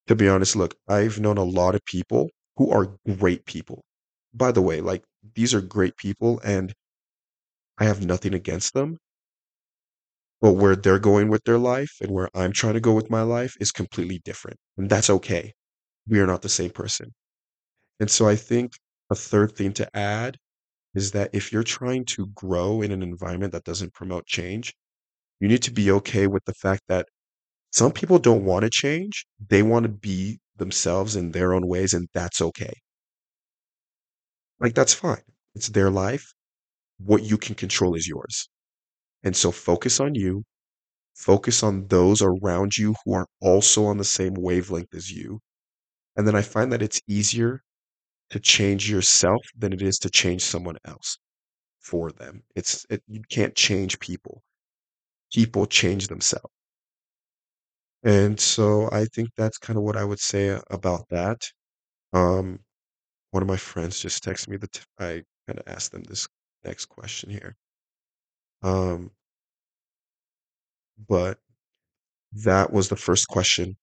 To 0.09 0.15
be 0.15 0.27
honest, 0.27 0.57
look, 0.57 0.75
I've 0.89 1.21
known 1.21 1.37
a 1.37 1.43
lot 1.45 1.73
of 1.73 1.85
people 1.85 2.31
who 2.57 2.69
are 2.69 2.97
great 3.17 3.45
people. 3.45 3.85
By 4.33 4.51
the 4.51 4.61
way, 4.61 4.81
like 4.81 5.05
these 5.35 5.53
are 5.53 5.61
great 5.61 5.95
people 5.95 6.41
and 6.43 6.73
I 7.79 7.85
have 7.85 8.05
nothing 8.05 8.33
against 8.33 8.73
them, 8.75 8.97
but 10.41 10.53
where 10.53 10.75
they're 10.75 10.99
going 10.99 11.29
with 11.29 11.43
their 11.45 11.57
life 11.57 11.91
and 12.01 12.11
where 12.11 12.29
I'm 12.33 12.51
trying 12.51 12.73
to 12.73 12.81
go 12.81 12.93
with 12.93 13.09
my 13.09 13.21
life 13.21 13.55
is 13.61 13.71
completely 13.71 14.19
different. 14.25 14.57
And 14.77 14.89
that's 14.89 15.09
okay. 15.09 15.53
We 16.07 16.19
are 16.19 16.27
not 16.27 16.41
the 16.41 16.49
same 16.49 16.71
person. 16.71 17.13
And 17.99 18.11
so 18.11 18.27
I 18.27 18.35
think 18.35 18.73
a 19.09 19.15
third 19.15 19.55
thing 19.55 19.73
to 19.73 19.97
add 19.97 20.37
is 20.95 21.11
that 21.11 21.31
if 21.33 21.53
you're 21.53 21.63
trying 21.63 22.05
to 22.05 22.27
grow 22.27 22.81
in 22.81 22.91
an 22.91 23.03
environment 23.03 23.53
that 23.53 23.65
doesn't 23.65 23.93
promote 23.93 24.25
change, 24.27 24.73
you 25.39 25.47
need 25.47 25.63
to 25.63 25.71
be 25.71 25.91
okay 25.91 26.27
with 26.27 26.45
the 26.45 26.55
fact 26.55 26.83
that 26.89 27.07
some 27.71 27.91
people 27.91 28.19
don't 28.19 28.45
want 28.45 28.63
to 28.63 28.69
change. 28.69 29.25
They 29.47 29.63
want 29.63 29.83
to 29.83 29.89
be 29.89 30.39
themselves 30.57 31.15
in 31.15 31.31
their 31.31 31.53
own 31.53 31.67
ways, 31.67 31.93
and 31.93 32.07
that's 32.13 32.41
okay. 32.41 32.73
Like, 34.61 34.73
that's 34.73 34.93
fine. 34.93 35.23
It's 35.55 35.67
their 35.69 35.89
life. 35.89 36.33
What 36.99 37.23
you 37.23 37.37
can 37.37 37.55
control 37.55 37.95
is 37.95 38.07
yours. 38.07 38.49
And 39.23 39.35
so 39.37 39.51
focus 39.51 39.99
on 39.99 40.15
you. 40.15 40.45
Focus 41.15 41.63
on 41.63 41.87
those 41.87 42.21
around 42.21 42.77
you 42.77 42.95
who 43.05 43.13
are 43.13 43.27
also 43.41 43.85
on 43.85 43.97
the 43.97 44.05
same 44.05 44.35
wavelength 44.35 44.93
as 44.95 45.11
you. 45.11 45.41
And 46.17 46.27
then 46.27 46.35
I 46.35 46.41
find 46.43 46.71
that 46.73 46.81
it's 46.83 47.01
easier 47.07 47.63
to 48.31 48.39
change 48.39 48.89
yourself 48.89 49.41
than 49.57 49.73
it 49.73 49.81
is 49.81 49.99
to 49.99 50.09
change 50.11 50.43
someone 50.43 50.77
else 50.85 51.19
for 51.79 52.11
them. 52.11 52.43
It's 52.55 52.85
it, 52.89 53.03
you 53.07 53.21
can't 53.29 53.55
change 53.55 53.99
people. 53.99 54.43
People 55.33 55.65
change 55.67 56.07
themselves. 56.07 56.53
And 58.03 58.39
so 58.39 58.89
I 58.91 59.05
think 59.05 59.29
that's 59.37 59.57
kind 59.57 59.77
of 59.77 59.83
what 59.83 59.95
I 59.97 60.03
would 60.03 60.19
say 60.19 60.59
about 60.69 61.07
that. 61.09 61.49
Um, 62.13 62.61
one 63.31 63.43
of 63.43 63.49
my 63.49 63.57
friends 63.57 63.99
just 64.01 64.23
texted 64.23 64.49
me 64.49 64.57
that 64.57 64.85
I 64.99 65.23
kind 65.47 65.59
of 65.59 65.63
asked 65.67 65.91
them 65.93 66.03
this 66.03 66.27
next 66.65 66.87
question 66.87 67.29
here. 67.31 67.55
Um, 68.61 69.11
but 71.07 71.39
that 72.33 72.71
was 72.73 72.89
the 72.89 72.95
first 72.95 73.27
question. 73.27 73.77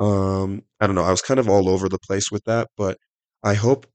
Um, 0.00 0.64
I 0.80 0.86
don't 0.86 0.96
know. 0.96 1.04
I 1.04 1.12
was 1.12 1.22
kind 1.22 1.40
of 1.40 1.48
all 1.48 1.68
over 1.68 1.88
the 1.88 1.98
place 2.00 2.30
with 2.32 2.44
that, 2.46 2.68
but 2.76 2.98
I 3.44 3.54
hope 3.54 3.86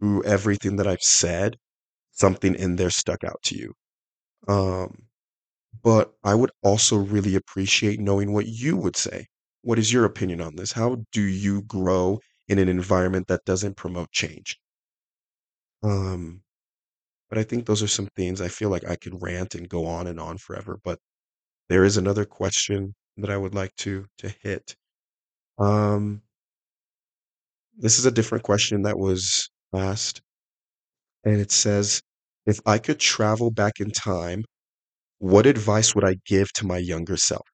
through 0.00 0.22
everything 0.24 0.76
that 0.76 0.86
I've 0.86 1.02
said, 1.02 1.56
something 2.12 2.54
in 2.54 2.76
there 2.76 2.90
stuck 2.90 3.24
out 3.24 3.42
to 3.44 3.56
you. 3.58 3.74
Um, 4.48 5.05
but 5.86 6.14
I 6.22 6.34
would 6.36 6.52
also 6.62 6.98
really 6.98 7.34
appreciate 7.34 7.98
knowing 7.98 8.34
what 8.34 8.46
you 8.46 8.76
would 8.76 8.94
say. 8.98 9.28
What 9.62 9.80
is 9.80 9.90
your 9.94 10.04
opinion 10.04 10.42
on 10.42 10.56
this? 10.56 10.72
How 10.72 11.06
do 11.12 11.22
you 11.22 11.62
grow 11.62 12.20
in 12.48 12.58
an 12.60 12.68
environment 12.68 13.28
that 13.28 13.46
doesn't 13.46 13.78
promote 13.78 14.12
change? 14.12 14.60
Um, 15.82 16.42
but 17.30 17.38
I 17.38 17.44
think 17.44 17.66
those 17.66 17.82
are 17.82 17.88
some 17.88 18.08
things 18.16 18.40
I 18.40 18.48
feel 18.48 18.70
like 18.70 18.84
I 18.84 18.96
could 18.96 19.22
rant 19.22 19.54
and 19.54 19.68
go 19.68 19.86
on 19.86 20.06
and 20.08 20.20
on 20.20 20.38
forever, 20.38 20.78
but 20.84 21.00
there 21.70 21.84
is 21.84 21.96
another 21.96 22.24
question 22.26 22.94
that 23.18 23.30
I 23.30 23.38
would 23.38 23.54
like 23.54 23.74
to 23.78 24.06
to 24.18 24.30
hit. 24.42 24.76
Um, 25.58 26.22
this 27.78 27.98
is 27.98 28.06
a 28.06 28.10
different 28.10 28.44
question 28.44 28.82
that 28.82 28.98
was 28.98 29.48
asked, 29.74 30.20
and 31.24 31.40
it 31.40 31.50
says, 31.52 32.00
"If 32.46 32.58
I 32.64 32.78
could 32.78 32.98
travel 33.00 33.50
back 33.50 33.80
in 33.80 33.90
time, 33.90 34.44
what 35.18 35.46
advice 35.46 35.94
would 35.94 36.04
I 36.04 36.16
give 36.26 36.52
to 36.54 36.66
my 36.66 36.78
younger 36.78 37.16
self?" 37.16 37.46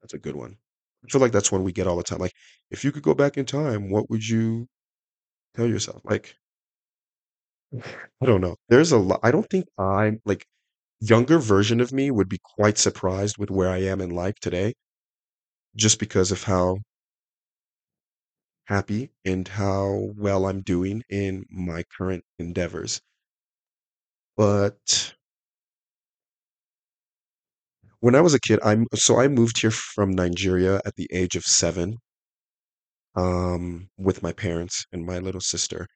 That's 0.00 0.14
a 0.14 0.18
good 0.18 0.36
one. 0.36 0.56
I 1.04 1.08
feel 1.10 1.20
like 1.20 1.32
that's 1.32 1.52
one 1.52 1.62
we 1.64 1.72
get 1.72 1.86
all 1.86 1.96
the 1.96 2.02
time. 2.02 2.18
Like, 2.18 2.32
if 2.70 2.84
you 2.84 2.92
could 2.92 3.02
go 3.02 3.14
back 3.14 3.36
in 3.36 3.44
time, 3.46 3.90
what 3.90 4.08
would 4.10 4.26
you 4.26 4.68
tell 5.56 5.68
yourself? 5.68 6.02
Like, 6.04 6.36
I 8.22 8.26
don't 8.26 8.40
know. 8.42 8.56
There's 8.68 8.92
a 8.92 8.98
lot. 8.98 9.20
I 9.22 9.30
don't 9.30 9.48
think 9.48 9.66
I'm 9.78 10.20
like 10.24 10.46
younger 11.00 11.38
version 11.38 11.80
of 11.80 11.92
me 11.92 12.10
would 12.10 12.28
be 12.28 12.40
quite 12.56 12.78
surprised 12.78 13.38
with 13.38 13.50
where 13.50 13.70
I 13.70 13.78
am 13.78 14.00
in 14.00 14.10
life 14.10 14.36
today, 14.40 14.74
just 15.76 15.98
because 16.00 16.32
of 16.32 16.42
how 16.42 16.78
happy 18.66 19.10
and 19.24 19.48
how 19.48 20.12
well 20.14 20.44
I'm 20.46 20.60
doing 20.60 21.02
in 21.08 21.46
my 21.50 21.82
current 21.96 22.24
endeavors. 22.38 23.00
But 24.36 25.16
When 28.02 28.14
I 28.14 28.20
was 28.20 28.34
a 28.34 28.40
kid, 28.40 28.60
I'm 28.62 28.86
so 28.94 29.18
I 29.18 29.26
moved 29.28 29.58
here 29.60 29.70
from 29.70 30.10
Nigeria 30.10 30.82
at 30.84 30.96
the 30.96 31.08
age 31.10 31.34
of 31.34 31.44
7, 31.44 31.96
um, 33.14 33.88
with 33.96 34.22
my 34.22 34.32
parents 34.32 34.84
and 34.92 35.06
my 35.06 35.18
little 35.18 35.40
sister, 35.40 35.86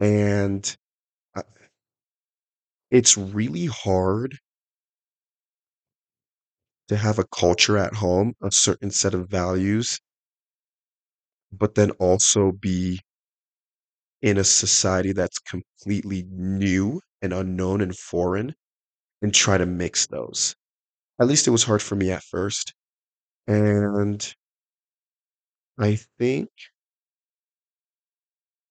and, 0.00 0.76
uh 1.36 1.42
it's 2.90 3.16
really 3.16 3.66
hard 3.66 4.38
to 6.88 6.96
have 6.98 7.18
a 7.18 7.24
culture 7.24 7.78
at 7.78 7.94
home, 7.94 8.34
a 8.42 8.50
certain 8.52 8.90
set 8.90 9.14
of 9.14 9.30
values 9.30 9.98
but 11.52 11.74
then 11.74 11.90
also 11.92 12.52
be 12.52 13.00
in 14.22 14.38
a 14.38 14.44
society 14.44 15.12
that's 15.12 15.38
completely 15.38 16.24
new 16.30 17.00
and 17.24 17.32
unknown 17.34 17.80
and 17.82 17.96
foreign, 17.98 18.54
and 19.22 19.34
try 19.34 19.58
to 19.58 19.66
mix 19.66 20.06
those. 20.06 20.56
At 21.20 21.28
least 21.28 21.48
it 21.48 21.50
was 21.52 21.64
hard 21.64 21.82
for 21.82 21.96
me 21.96 22.12
at 22.12 22.24
first, 22.24 22.74
and 23.46 24.34
I 25.78 25.94
think 26.18 26.50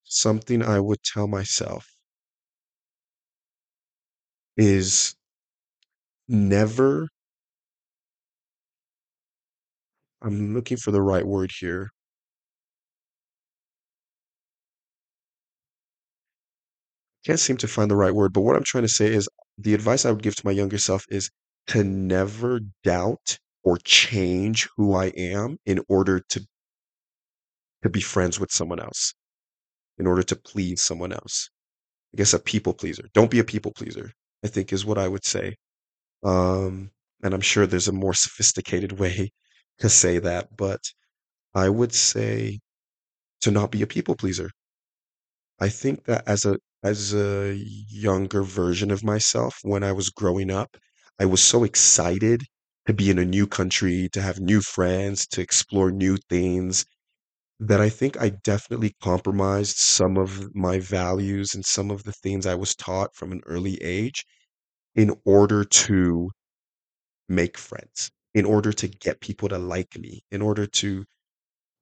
something 0.06 0.64
I 0.64 0.80
would 0.80 1.04
tell 1.04 1.28
myself 1.28 1.98
is 4.58 5.16
never 6.28 7.08
I'm 10.24 10.54
looking 10.56 10.78
for 10.78 10.90
the 10.92 11.02
right 11.04 11.26
word 11.26 11.52
here. 11.60 11.92
Can't 17.26 17.40
seem 17.40 17.58
to 17.58 17.68
find 17.68 17.90
the 17.90 17.96
right 17.96 18.14
word, 18.14 18.34
but 18.34 18.42
what 18.42 18.56
I'm 18.56 18.64
trying 18.64 18.84
to 18.84 18.90
say 18.90 19.08
is 19.08 19.30
the 19.58 19.74
advice 19.74 20.06
I 20.06 20.12
would 20.12 20.24
give 20.24 20.36
to 20.36 20.46
my 20.46 20.52
younger 20.52 20.78
self 20.78 21.06
is 21.10 21.30
to 21.68 21.84
never 21.84 22.60
doubt 22.84 23.38
or 23.64 23.78
change 23.78 24.68
who 24.76 24.94
I 24.94 25.06
am 25.08 25.58
in 25.66 25.80
order 25.88 26.20
to 26.20 26.46
to 27.84 27.90
be 27.90 28.02
friends 28.02 28.40
with 28.40 28.52
someone 28.52 28.80
else, 28.80 29.14
in 29.98 30.08
order 30.08 30.24
to 30.24 30.36
please 30.36 30.82
someone 30.82 31.12
else. 31.12 31.50
I 32.14 32.18
guess 32.18 32.34
a 32.34 32.40
people 32.40 32.74
pleaser. 32.74 33.04
Don't 33.14 33.32
be 33.32 33.40
a 33.40 33.44
people 33.44 33.74
pleaser, 33.74 34.12
I 34.44 34.48
think 34.48 34.72
is 34.72 34.86
what 34.86 34.98
I 34.98 35.08
would 35.08 35.26
say. 35.26 35.56
Um, 36.24 36.92
and 37.24 37.34
I'm 37.34 37.42
sure 37.42 37.68
there's 37.68 37.90
a 37.90 37.94
more 37.94 38.14
sophisticated 38.14 38.92
way 39.00 39.32
to 39.80 39.90
say 39.90 40.20
that, 40.20 40.56
but 40.56 40.82
I 41.54 41.70
would 41.70 41.94
say 41.94 42.60
to 43.42 43.52
not 43.52 43.72
be 43.72 43.82
a 43.82 43.88
people 43.88 44.16
pleaser. 44.16 44.50
I 45.60 45.70
think 45.70 46.06
that 46.06 46.24
as 46.28 46.46
a 46.46 46.58
as 46.84 47.14
a 47.14 47.56
younger 47.90 48.44
version 48.44 48.92
of 48.92 49.04
myself 49.04 49.58
when 49.64 49.84
I 49.84 49.92
was 49.94 50.10
growing 50.10 50.52
up, 50.52 50.78
I 51.20 51.26
was 51.26 51.42
so 51.44 51.64
excited 51.64 52.44
to 52.88 52.94
be 52.94 53.10
in 53.10 53.20
a 53.20 53.26
new 53.26 53.48
country, 53.48 54.10
to 54.14 54.22
have 54.22 54.40
new 54.40 54.62
friends, 54.62 55.26
to 55.28 55.42
explore 55.42 55.92
new 55.92 56.18
things, 56.30 56.86
that 57.60 57.82
I 57.82 57.90
think 57.90 58.22
I 58.22 58.30
definitely 58.30 58.96
compromised 59.02 59.78
some 59.78 60.18
of 60.18 60.54
my 60.56 60.80
values 60.80 61.56
and 61.56 61.66
some 61.66 61.92
of 61.92 62.04
the 62.04 62.14
things 62.14 62.46
I 62.46 62.56
was 62.56 62.76
taught 62.76 63.16
from 63.16 63.32
an 63.32 63.42
early 63.46 63.82
age 63.82 64.26
in 64.96 65.16
order 65.26 65.64
to 65.66 66.32
make 67.30 67.58
friends, 67.58 68.12
in 68.34 68.46
order 68.46 68.72
to 68.74 68.88
get 68.88 69.22
people 69.22 69.50
to 69.50 69.58
like 69.58 69.98
me, 69.98 70.24
in 70.32 70.42
order 70.42 70.66
to 70.68 71.06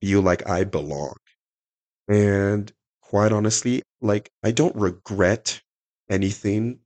feel 0.02 0.22
like 0.22 0.48
I 0.50 0.64
belong. 0.66 1.16
And 2.10 2.72
quite 3.12 3.34
honestly, 3.34 3.84
like, 4.02 4.32
I 4.42 4.52
don't 4.52 4.76
regret 4.76 5.62
anything 6.10 6.80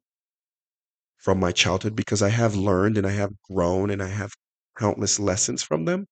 from 1.18 1.42
my 1.42 1.52
childhood 1.52 1.94
because 1.94 2.22
I 2.22 2.30
have 2.30 2.56
learned 2.56 2.98
and 2.98 3.06
I 3.06 3.12
have 3.12 3.34
grown 3.42 3.90
and 3.90 4.02
I 4.02 4.08
have 4.08 4.34
countless 4.78 5.20
lessons 5.20 5.62
from 5.62 5.84
them. 5.84 6.08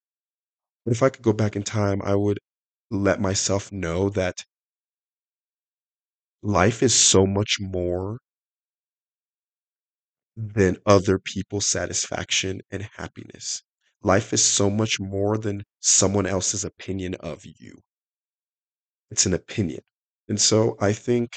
But 0.85 0.93
if 0.93 1.03
I 1.03 1.09
could 1.09 1.23
go 1.23 1.33
back 1.33 1.55
in 1.55 1.63
time, 1.63 2.01
I 2.03 2.15
would 2.15 2.39
let 2.91 3.21
myself 3.21 3.71
know 3.71 4.09
that 4.11 4.45
life 6.43 6.83
is 6.83 6.93
so 6.93 7.25
much 7.25 7.57
more 7.59 8.19
than 10.37 10.77
other 10.85 11.17
people's 11.17 11.65
satisfaction 11.67 12.61
and 12.69 12.83
happiness. 12.97 13.63
Life 14.03 14.31
is 14.31 14.43
so 14.43 14.69
much 14.69 14.99
more 14.99 15.39
than 15.39 15.63
someone 15.79 16.27
else's 16.27 16.63
opinion 16.63 17.15
of 17.15 17.43
you. 17.45 17.81
It's 19.11 19.25
an 19.25 19.33
opinion. 19.33 19.81
And 20.29 20.39
so 20.39 20.77
I 20.79 20.93
think 20.93 21.31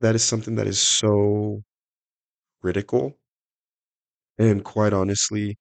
that 0.00 0.14
is 0.14 0.24
something 0.24 0.56
that 0.56 0.66
is 0.68 0.80
so 0.80 1.62
critical 2.62 3.16
and 4.38 4.64
quite 4.64 4.92
honestly 4.92 5.56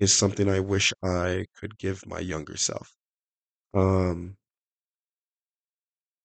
is 0.00 0.12
something 0.12 0.48
I 0.48 0.60
wish 0.60 0.92
I 1.02 1.46
could 1.56 1.78
give 1.78 2.06
my 2.06 2.18
younger 2.20 2.56
self. 2.56 2.94
Um 3.74 4.36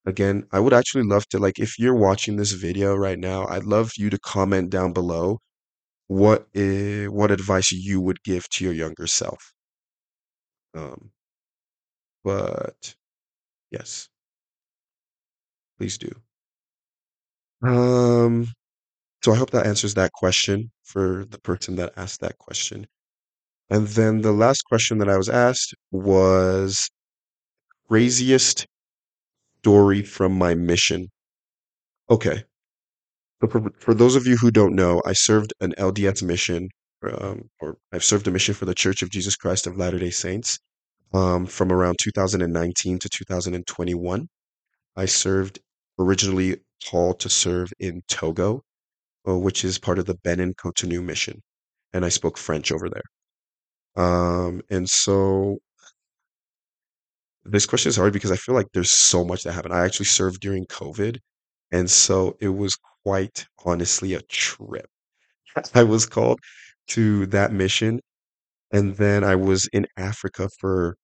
again, 0.05 0.45
I 0.51 0.59
would 0.59 0.73
actually 0.73 1.03
love 1.03 1.27
to 1.29 1.39
like, 1.39 1.59
if 1.59 1.77
you're 1.79 1.95
watching 1.95 2.37
this 2.37 2.51
video 2.51 2.95
right 2.95 3.17
now, 3.19 3.47
I'd 3.47 3.63
love 3.65 3.91
you 3.97 4.09
to 4.11 4.19
comment 4.19 4.69
down 4.69 4.93
below 4.93 5.39
what 6.07 6.47
i 6.55 7.07
what 7.09 7.31
advice 7.31 7.71
you 7.71 8.01
would 8.01 8.23
give 8.23 8.49
to 8.49 8.63
your 8.65 8.73
younger 8.73 9.07
self. 9.07 9.53
Um 10.73 11.11
but 12.25 12.95
yes. 13.71 14.09
Please 15.77 15.97
do. 15.97 16.11
Um, 17.61 18.47
so 19.23 19.31
I 19.33 19.35
hope 19.35 19.51
that 19.51 19.65
answers 19.65 19.95
that 19.95 20.11
question 20.13 20.71
for 20.83 21.25
the 21.29 21.39
person 21.39 21.75
that 21.77 21.93
asked 21.97 22.21
that 22.21 22.37
question. 22.37 22.87
And 23.69 23.87
then 23.87 24.21
the 24.21 24.31
last 24.31 24.63
question 24.63 24.99
that 24.99 25.09
I 25.09 25.17
was 25.17 25.29
asked 25.29 25.73
was 25.91 26.89
craziest 27.87 28.65
story 29.59 30.03
from 30.03 30.33
my 30.37 30.55
mission. 30.55 31.09
Okay. 32.09 32.43
So 33.41 33.47
for 33.49 33.69
for 33.79 33.93
those 33.93 34.15
of 34.15 34.25
you 34.25 34.37
who 34.37 34.51
don't 34.51 34.75
know, 34.75 35.01
I 35.05 35.13
served 35.13 35.53
an 35.59 35.73
LDS 35.77 36.23
mission, 36.23 36.69
um, 37.03 37.49
or 37.59 37.77
I've 37.91 38.03
served 38.03 38.27
a 38.27 38.31
mission 38.31 38.55
for 38.55 38.65
the 38.65 38.73
Church 38.73 39.01
of 39.01 39.09
Jesus 39.11 39.35
Christ 39.35 39.67
of 39.67 39.77
Latter-day 39.77 40.09
Saints, 40.09 40.59
um, 41.13 41.45
from 41.45 41.71
around 41.71 41.97
2019 42.01 42.99
to 42.99 43.09
2021. 43.09 44.27
I 44.95 45.05
served 45.05 45.59
originally 45.99 46.57
called 46.89 47.19
to 47.21 47.29
serve 47.29 47.71
in 47.79 48.01
Togo, 48.07 48.63
uh, 49.27 49.37
which 49.37 49.65
is 49.65 49.79
part 49.79 49.99
of 49.99 50.05
the 50.05 50.15
Benin 50.23 50.53
Cotonou 50.55 51.03
mission, 51.03 51.41
and 51.93 52.05
I 52.05 52.09
spoke 52.09 52.37
French 52.37 52.71
over 52.71 52.89
there. 52.89 53.03
Um, 54.05 54.61
and 54.69 54.89
so 54.89 55.59
this 57.45 57.65
question 57.65 57.89
is 57.89 57.95
hard 57.95 58.13
because 58.13 58.31
I 58.31 58.35
feel 58.35 58.55
like 58.55 58.67
there's 58.73 58.91
so 58.91 59.23
much 59.23 59.43
that 59.43 59.53
happened. 59.53 59.73
I 59.73 59.85
actually 59.85 60.05
served 60.07 60.41
during 60.41 60.65
COVID, 60.67 61.17
and 61.71 61.89
so 61.89 62.35
it 62.39 62.49
was 62.49 62.77
quite 63.03 63.45
honestly 63.65 64.13
a 64.13 64.21
trip. 64.23 64.87
I 65.75 65.83
was 65.83 66.05
called 66.05 66.39
to 66.89 67.25
that 67.27 67.51
mission, 67.53 68.01
and 68.71 68.95
then 68.97 69.23
I 69.23 69.35
was 69.35 69.67
in 69.73 69.87
Africa 69.97 70.49
for 70.59 70.97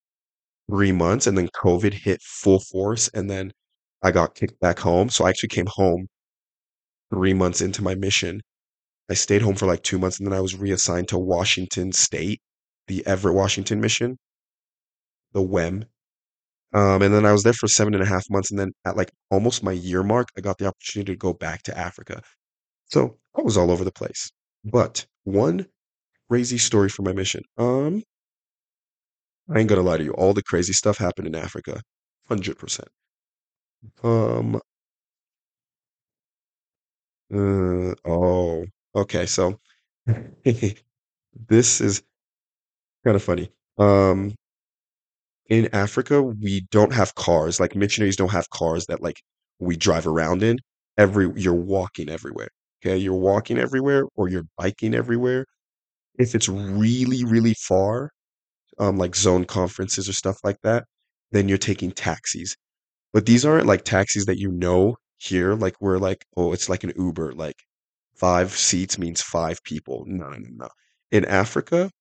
3 0.72 0.92
months, 0.94 1.28
and 1.28 1.38
then 1.38 1.50
COVID 1.50 1.94
hit 1.94 2.22
full 2.22 2.60
force, 2.62 3.10
and 3.14 3.30
then 3.30 3.52
I 4.04 4.12
got 4.12 4.36
kicked 4.36 4.60
back 4.60 4.80
home. 4.80 5.10
So 5.10 5.26
I 5.26 5.30
actually 5.30 5.50
came 5.50 5.66
home 5.68 6.08
3 7.14 7.34
months 7.34 7.62
into 7.62 7.82
my 7.84 7.96
mission. 7.96 8.42
I 9.10 9.16
stayed 9.16 9.42
home 9.44 9.56
for 9.56 9.68
like 9.68 9.84
2 9.84 10.00
months, 10.00 10.20
and 10.20 10.28
then 10.28 10.34
I 10.38 10.42
was 10.42 10.56
reassigned 10.56 11.10
to 11.10 11.20
Washington 11.20 11.92
State, 11.94 12.42
the 12.88 13.06
Everett, 13.08 13.36
Washington 13.36 13.82
mission 13.82 14.18
the 15.34 15.42
WEM. 15.42 15.86
Um, 16.74 17.02
and 17.04 17.14
then 17.14 17.26
I 17.26 17.32
was 17.34 17.44
there 17.44 17.54
for 17.54 17.68
7 17.68 17.94
and 17.94 18.04
a 18.04 18.08
half 18.08 18.26
months, 18.30 18.52
and 18.52 18.60
then 18.60 18.72
at, 18.86 18.98
like, 18.98 19.12
almost 19.32 19.64
my 19.64 19.72
year 19.74 20.04
mark, 20.04 20.30
I 20.38 20.42
got 20.42 20.58
the 20.60 20.68
opportunity 20.68 21.14
to 21.14 21.18
go 21.18 21.34
back 21.34 21.64
to 21.64 21.78
Africa. 21.78 22.22
So, 22.88 23.20
I 23.38 23.42
was 23.44 23.58
all 23.58 23.72
over 23.72 23.84
the 23.86 23.92
place. 23.94 24.32
But 24.66 25.06
one 25.26 25.68
crazy 26.30 26.58
story 26.60 26.90
for 26.90 27.04
my 27.04 27.14
mission. 27.14 27.44
Um 27.58 28.04
I 29.50 29.60
ain't 29.60 29.68
gonna 29.70 29.82
lie 29.82 29.98
to 29.98 30.04
you, 30.04 30.12
all 30.14 30.34
the 30.34 30.42
crazy 30.44 30.72
stuff 30.74 30.98
happened 30.98 31.28
in 31.28 31.36
Africa, 31.36 31.82
100%. 32.28 32.88
Um 34.04 34.62
uh, 37.34 37.94
oh, 38.06 38.66
okay, 38.96 39.26
so 39.26 39.60
this 41.50 41.82
is 41.82 42.04
kinda 43.04 43.20
funny. 43.20 43.52
Um 43.78 44.36
in 45.48 45.68
Africa, 45.74 46.22
we 46.22 46.62
don't 46.72 46.94
have 46.94 47.16
cars, 47.16 47.60
like, 47.60 47.76
missionaries 47.76 48.16
don't 48.16 48.32
have 48.32 48.50
cars 48.50 48.86
that, 48.88 49.02
like, 49.02 49.22
we 49.60 49.76
drive 49.76 50.08
around 50.08 50.44
in. 50.44 50.58
Every 50.98 51.28
you're 51.36 51.54
walking 51.56 52.08
everywhere, 52.10 52.50
okay? 52.86 52.98
You're 52.98 53.16
walking 53.16 53.58
everywhere 53.58 54.06
or 54.16 54.30
you're 54.30 54.46
biking 54.58 54.94
everywhere. 54.94 55.46
If 56.20 56.36
it's 56.36 56.50
really, 56.50 57.26
really 57.26 57.56
far, 57.56 58.12
um, 58.80 58.98
like 58.98 59.16
zone 59.16 59.46
conferences 59.46 60.10
or 60.10 60.14
stuff 60.14 60.38
like 60.44 60.58
that, 60.64 60.86
then 61.32 61.50
you're 61.50 61.58
taking 61.60 61.92
taxis. 61.92 62.56
But 63.14 63.26
these 63.26 63.46
aren't 63.46 63.68
like 63.68 63.82
mm. 63.82 63.86
taxis 63.86 64.26
that 64.26 64.40
you 64.40 64.52
know 64.52 64.98
here, 65.18 65.54
like, 65.56 65.80
we're 65.80 66.00
like, 66.00 66.26
"Oh, 66.36 66.52
it's 66.54 66.68
like 66.70 66.84
an 66.84 66.94
Uber," 66.98 67.34
like, 67.34 67.56
5 68.16 68.52
seats 68.58 68.98
means 68.98 69.22
5 69.22 69.64
people. 69.64 70.04
No, 70.08 70.30
no, 70.30 70.38
no. 70.52 70.70
In 71.12 71.24
Africa, 71.26 71.92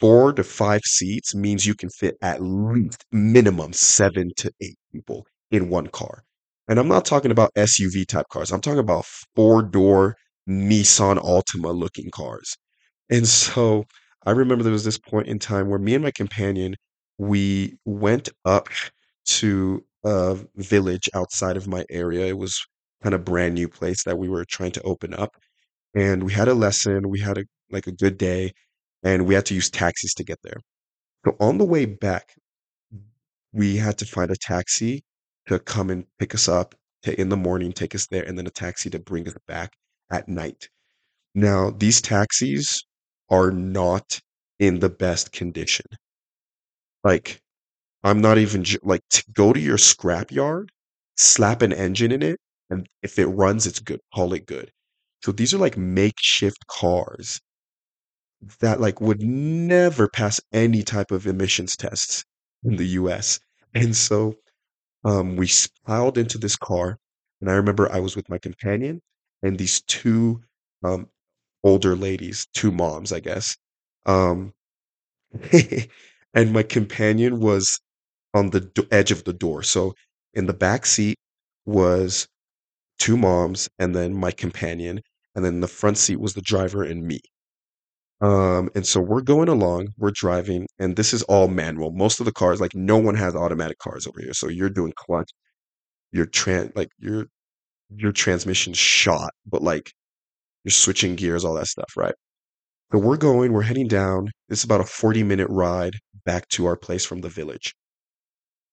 four 0.00 0.32
to 0.32 0.42
five 0.44 0.82
seats 0.84 1.34
means 1.34 1.66
you 1.66 1.74
can 1.74 1.88
fit 1.90 2.16
at 2.22 2.42
least 2.42 3.04
minimum 3.12 3.72
seven 3.72 4.30
to 4.36 4.52
eight 4.60 4.76
people 4.92 5.26
in 5.50 5.68
one 5.68 5.86
car. 5.88 6.24
And 6.68 6.78
I'm 6.78 6.88
not 6.88 7.04
talking 7.04 7.30
about 7.30 7.52
SUV 7.56 8.04
type 8.04 8.26
cars. 8.30 8.52
I'm 8.52 8.60
talking 8.60 8.78
about 8.80 9.04
four 9.36 9.62
door 9.62 10.16
Nissan 10.48 11.18
Altima 11.18 11.74
looking 11.76 12.10
cars. 12.10 12.56
And 13.10 13.26
so 13.28 13.84
I 14.26 14.32
remember 14.32 14.64
there 14.64 14.72
was 14.72 14.84
this 14.84 14.98
point 14.98 15.28
in 15.28 15.38
time 15.38 15.68
where 15.68 15.78
me 15.78 15.94
and 15.94 16.04
my 16.04 16.12
companion, 16.12 16.76
we 17.18 17.76
went 17.84 18.30
up 18.44 18.68
to 19.26 19.84
a 20.04 20.38
village 20.56 21.08
outside 21.14 21.56
of 21.56 21.68
my 21.68 21.84
area. 21.90 22.26
It 22.26 22.38
was 22.38 22.60
kind 23.02 23.14
of 23.14 23.24
brand 23.24 23.54
new 23.54 23.68
place 23.68 24.04
that 24.04 24.18
we 24.18 24.28
were 24.28 24.44
trying 24.44 24.72
to 24.72 24.82
open 24.82 25.14
up. 25.14 25.36
And 25.94 26.22
we 26.22 26.32
had 26.32 26.48
a 26.48 26.54
lesson, 26.54 27.08
we 27.08 27.20
had 27.20 27.38
a 27.38 27.44
like 27.70 27.86
a 27.86 27.92
good 27.92 28.18
day, 28.18 28.52
and 29.02 29.26
we 29.26 29.34
had 29.34 29.46
to 29.46 29.54
use 29.54 29.70
taxis 29.70 30.14
to 30.14 30.24
get 30.24 30.38
there. 30.42 30.58
So 31.24 31.36
on 31.40 31.58
the 31.58 31.64
way 31.64 31.86
back, 31.86 32.34
we 33.52 33.76
had 33.76 33.98
to 33.98 34.06
find 34.06 34.30
a 34.30 34.36
taxi 34.36 35.04
to 35.46 35.58
come 35.58 35.90
and 35.90 36.06
pick 36.18 36.34
us 36.34 36.48
up 36.48 36.74
to, 37.02 37.20
in 37.20 37.28
the 37.28 37.36
morning, 37.36 37.72
take 37.72 37.94
us 37.94 38.06
there, 38.06 38.22
and 38.24 38.38
then 38.38 38.46
a 38.46 38.50
taxi 38.50 38.90
to 38.90 38.98
bring 38.98 39.26
us 39.28 39.34
back 39.46 39.72
at 40.10 40.28
night. 40.28 40.68
Now, 41.34 41.70
these 41.70 42.00
taxis 42.00 42.84
are 43.30 43.50
not 43.50 44.20
in 44.58 44.80
the 44.80 44.90
best 44.90 45.32
condition. 45.32 45.86
Like, 47.04 47.41
I'm 48.04 48.20
not 48.20 48.38
even 48.38 48.64
like 48.82 49.02
to 49.10 49.24
go 49.32 49.52
to 49.52 49.60
your 49.60 49.78
scrap 49.78 50.30
yard, 50.30 50.70
slap 51.16 51.62
an 51.62 51.72
engine 51.72 52.12
in 52.12 52.22
it, 52.22 52.40
and 52.70 52.88
if 53.02 53.18
it 53.18 53.26
runs, 53.26 53.66
it's 53.66 53.80
good. 53.80 54.00
Call 54.14 54.32
it 54.34 54.46
good. 54.46 54.70
So 55.24 55.32
these 55.32 55.54
are 55.54 55.58
like 55.58 55.76
makeshift 55.76 56.66
cars 56.68 57.40
that 58.60 58.80
like 58.80 59.00
would 59.00 59.22
never 59.22 60.08
pass 60.08 60.40
any 60.52 60.82
type 60.82 61.10
of 61.10 61.26
emissions 61.26 61.76
tests 61.76 62.24
in 62.64 62.76
the 62.76 62.86
US. 63.00 63.38
And 63.74 63.96
so 63.96 64.34
um, 65.04 65.36
we 65.36 65.50
piled 65.86 66.18
into 66.18 66.38
this 66.38 66.56
car, 66.56 66.98
and 67.40 67.50
I 67.50 67.54
remember 67.54 67.90
I 67.92 68.00
was 68.00 68.16
with 68.16 68.28
my 68.28 68.38
companion 68.38 69.00
and 69.42 69.58
these 69.58 69.82
two 69.82 70.42
um, 70.84 71.08
older 71.64 71.96
ladies, 71.96 72.46
two 72.54 72.72
moms, 72.72 73.12
I 73.12 73.20
guess. 73.20 73.56
Um, 74.06 74.54
and 76.34 76.52
my 76.52 76.62
companion 76.62 77.40
was 77.40 77.80
on 78.34 78.50
the 78.50 78.60
do- 78.60 78.86
edge 78.90 79.10
of 79.12 79.24
the 79.24 79.32
door. 79.32 79.62
So 79.62 79.94
in 80.34 80.46
the 80.46 80.54
back 80.54 80.86
seat 80.86 81.16
was 81.66 82.26
two 82.98 83.16
moms 83.16 83.68
and 83.78 83.94
then 83.94 84.14
my 84.14 84.30
companion, 84.32 85.00
and 85.34 85.44
then 85.44 85.60
the 85.60 85.68
front 85.68 85.98
seat 85.98 86.20
was 86.20 86.34
the 86.34 86.42
driver 86.42 86.82
and 86.84 87.06
me. 87.06 87.20
Um, 88.20 88.70
and 88.76 88.86
so 88.86 89.00
we're 89.00 89.20
going 89.20 89.48
along, 89.48 89.88
we're 89.98 90.12
driving, 90.12 90.66
and 90.78 90.94
this 90.96 91.12
is 91.12 91.22
all 91.24 91.48
manual. 91.48 91.90
Most 91.90 92.20
of 92.20 92.26
the 92.26 92.32
cars, 92.32 92.60
like 92.60 92.74
no 92.74 92.96
one 92.96 93.16
has 93.16 93.34
automatic 93.34 93.78
cars 93.78 94.06
over 94.06 94.20
here. 94.20 94.32
So 94.32 94.48
you're 94.48 94.70
doing 94.70 94.92
clutch, 94.96 95.30
your 96.12 96.26
tran 96.26 96.74
like 96.76 96.90
your 96.98 97.26
your 97.96 98.12
transmission 98.12 98.74
shot, 98.74 99.32
but 99.46 99.62
like 99.62 99.92
you're 100.64 100.72
switching 100.72 101.16
gears, 101.16 101.44
all 101.44 101.54
that 101.54 101.68
stuff, 101.68 101.92
right? 101.96 102.14
So 102.92 102.98
we're 102.98 103.16
going, 103.18 103.52
we're 103.52 103.62
heading 103.62 103.88
down. 103.88 104.30
It's 104.48 104.64
about 104.64 104.80
a 104.80 104.84
40 104.84 105.22
minute 105.24 105.48
ride 105.50 105.94
back 106.26 106.48
to 106.50 106.66
our 106.66 106.76
place 106.76 107.04
from 107.04 107.20
the 107.22 107.28
village. 107.30 107.74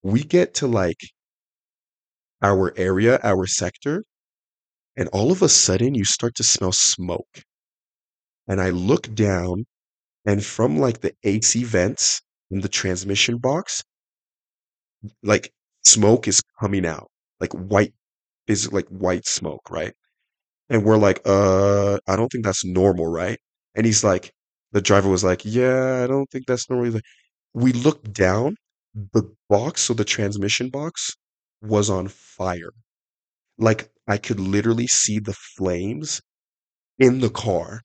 We 0.03 0.23
get 0.25 0.53
to 0.55 0.67
like 0.67 0.99
our 2.41 2.73
area, 2.77 3.17
our 3.23 3.47
sector, 3.47 4.03
and 4.97 5.09
all 5.09 5.31
of 5.31 5.41
a 5.41 5.49
sudden 5.49 5.95
you 5.95 6.05
start 6.05 6.35
to 6.35 6.43
smell 6.43 6.71
smoke. 6.73 7.43
And 8.49 8.59
I 8.59 8.71
look 8.71 9.15
down, 9.15 9.65
and 10.25 10.45
from 10.45 10.77
like 10.79 11.01
the 11.01 11.15
AC 11.23 11.63
vents 11.63 12.21
in 12.51 12.61
the 12.61 12.69
transmission 12.69 13.37
box, 13.39 13.83
like 15.23 15.51
smoke 15.85 16.27
is 16.27 16.41
coming 16.59 16.85
out, 16.85 17.09
like 17.39 17.53
white 17.53 17.93
is 18.47 18.73
like 18.73 18.87
white 18.89 19.27
smoke, 19.27 19.69
right? 19.69 19.93
And 20.69 20.85
we're 20.85 20.97
like, 20.97 21.21
uh, 21.25 21.99
I 22.07 22.17
don't 22.17 22.29
think 22.31 22.45
that's 22.45 22.65
normal, 22.65 23.07
right? 23.07 23.39
And 23.75 23.85
he's 23.85 24.03
like, 24.03 24.31
the 24.73 24.81
driver 24.81 25.09
was 25.09 25.23
like, 25.23 25.43
yeah, 25.45 26.03
I 26.03 26.07
don't 26.07 26.29
think 26.31 26.47
that's 26.47 26.69
normal. 26.69 27.01
We 27.53 27.73
looked 27.73 28.13
down, 28.13 28.57
the 29.13 29.23
box, 29.49 29.81
so 29.83 29.93
the 29.93 30.05
transmission 30.05 30.69
box 30.69 31.15
was 31.61 31.89
on 31.89 32.07
fire. 32.07 32.71
Like 33.59 33.91
I 34.07 34.17
could 34.17 34.39
literally 34.39 34.87
see 34.87 35.19
the 35.19 35.33
flames 35.33 36.21
in 36.99 37.19
the 37.21 37.29
car. 37.29 37.81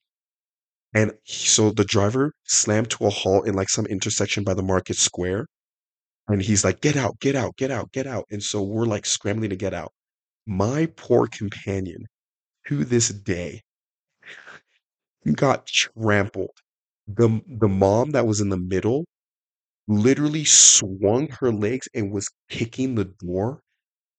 And 0.94 1.12
so 1.24 1.70
the 1.70 1.85
driver 1.85 2.33
slammed 2.44 2.90
to 2.92 3.05
a 3.07 3.11
halt 3.11 3.46
in 3.46 3.55
like 3.55 3.68
some 3.68 3.87
intersection 3.87 4.44
by 4.44 4.55
the 4.55 4.62
market 4.62 4.96
square. 4.96 5.46
And 6.29 6.42
he's 6.42 6.64
like, 6.64 6.81
get 6.83 6.96
out, 6.96 7.20
get 7.20 7.37
out, 7.37 7.57
get 7.57 7.70
out, 7.70 7.92
get 7.92 8.07
out. 8.07 8.27
And 8.31 8.42
so 8.42 8.62
we're 8.62 8.87
like 8.87 9.07
scrambling 9.07 9.50
to 9.50 9.57
get 9.57 9.74
out. 9.74 9.92
My 10.46 10.87
poor 10.96 11.27
companion, 11.29 12.07
to 12.68 12.85
this 12.85 13.11
day, 13.11 13.62
got 15.35 15.66
trampled. 15.66 16.57
The 17.07 17.40
the 17.46 17.68
mom 17.68 18.12
that 18.12 18.27
was 18.27 18.40
in 18.40 18.48
the 18.48 18.57
middle 18.57 19.05
literally 19.88 20.44
swung 20.44 21.29
her 21.29 21.53
legs 21.53 21.88
and 21.94 22.12
was 22.12 22.29
kicking 22.49 22.94
the 22.94 23.05
door 23.20 23.62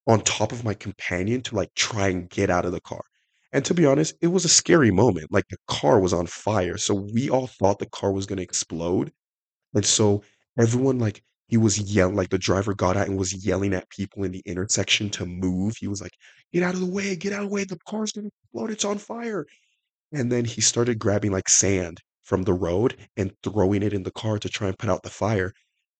on 0.08 0.22
top 0.22 0.52
of 0.52 0.64
my 0.64 0.74
companion 0.74 1.42
to 1.42 1.56
like 1.56 1.74
try 1.76 2.10
and 2.10 2.30
get 2.30 2.50
out 2.50 2.66
of 2.66 2.72
the 2.72 2.82
car. 2.82 3.02
And 3.54 3.64
to 3.66 3.74
be 3.74 3.86
honest, 3.86 4.16
it 4.22 4.28
was 4.28 4.46
a 4.46 4.50
scary 4.50 4.92
moment. 4.92 5.32
Like 5.32 5.48
the 5.50 5.58
car 5.68 6.00
was 6.00 6.14
on 6.14 6.28
fire. 6.28 6.78
So 6.78 6.94
we 6.94 7.30
all 7.30 7.48
thought 7.48 7.80
the 7.80 7.86
car 7.88 8.12
was 8.12 8.26
going 8.26 8.38
to 8.38 8.44
explode. 8.44 9.12
And 9.74 9.86
so 9.86 10.24
everyone 10.60 11.00
like 11.00 11.24
he 11.48 11.58
was 11.58 11.80
yelling 11.80 12.16
like 12.16 12.30
the 12.30 12.38
driver 12.40 12.74
got 12.74 12.98
out 12.98 13.08
and 13.08 13.18
was 13.18 13.46
yelling 13.46 13.74
at 13.74 13.90
people 13.90 14.24
in 14.24 14.32
the 14.32 14.44
intersection 14.46 15.10
to 15.12 15.26
move. 15.26 15.76
He 15.80 15.88
was 15.88 16.02
like, 16.02 16.14
"Get 16.54 16.64
out 16.64 16.74
of 16.74 16.80
the 16.80 16.88
way, 16.88 17.16
get 17.16 17.34
out 17.34 17.44
of 17.44 17.50
the 17.50 17.56
way. 17.56 17.64
The 17.66 17.78
car's 17.88 18.12
going 18.14 18.26
to 18.26 18.32
explode. 18.46 18.72
It's 18.72 18.86
on 18.86 18.98
fire." 18.98 19.46
And 20.14 20.32
then 20.32 20.46
he 20.46 20.62
started 20.62 21.00
grabbing 21.00 21.32
like 21.32 21.50
sand 21.50 22.02
from 22.26 22.44
the 22.44 22.54
road 22.54 22.98
and 23.18 23.34
throwing 23.44 23.84
it 23.84 23.94
in 23.94 24.04
the 24.04 24.12
car 24.12 24.40
to 24.40 24.50
try 24.50 24.68
and 24.70 24.80
put 24.80 24.90
out 24.92 25.04
the 25.04 25.12
fire. 25.12 25.54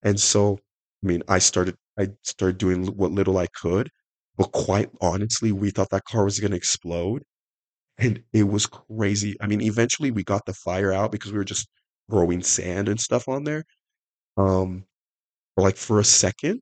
And 0.04 0.20
so, 0.20 0.60
I 1.04 1.08
mean, 1.08 1.24
I 1.30 1.40
started 1.40 1.78
I 2.00 2.10
started 2.24 2.58
doing 2.60 2.88
what 2.98 3.12
little 3.14 3.38
I 3.40 3.48
could, 3.62 3.90
but 4.38 4.52
quite 4.54 4.90
honestly, 5.02 5.52
we 5.54 5.72
thought 5.72 5.92
that 5.92 6.06
car 6.06 6.26
was 6.26 6.40
gonna 6.42 6.58
explode, 6.58 7.24
and 7.98 8.24
it 8.34 8.44
was 8.44 8.66
crazy. 8.68 9.36
I 9.42 9.48
mean, 9.48 9.62
eventually 9.62 10.12
we 10.12 10.24
got 10.24 10.46
the 10.46 10.54
fire 10.54 10.92
out 10.94 11.12
because 11.12 11.32
we 11.32 11.38
were 11.38 11.44
just 11.46 11.68
throwing 12.10 12.44
sand 12.44 12.90
and 12.90 13.00
stuff 13.00 13.28
on 13.28 13.44
there. 13.46 13.64
Um, 14.38 14.86
but 15.56 15.64
like 15.64 15.78
for 15.78 16.00
a 16.00 16.04
second, 16.06 16.62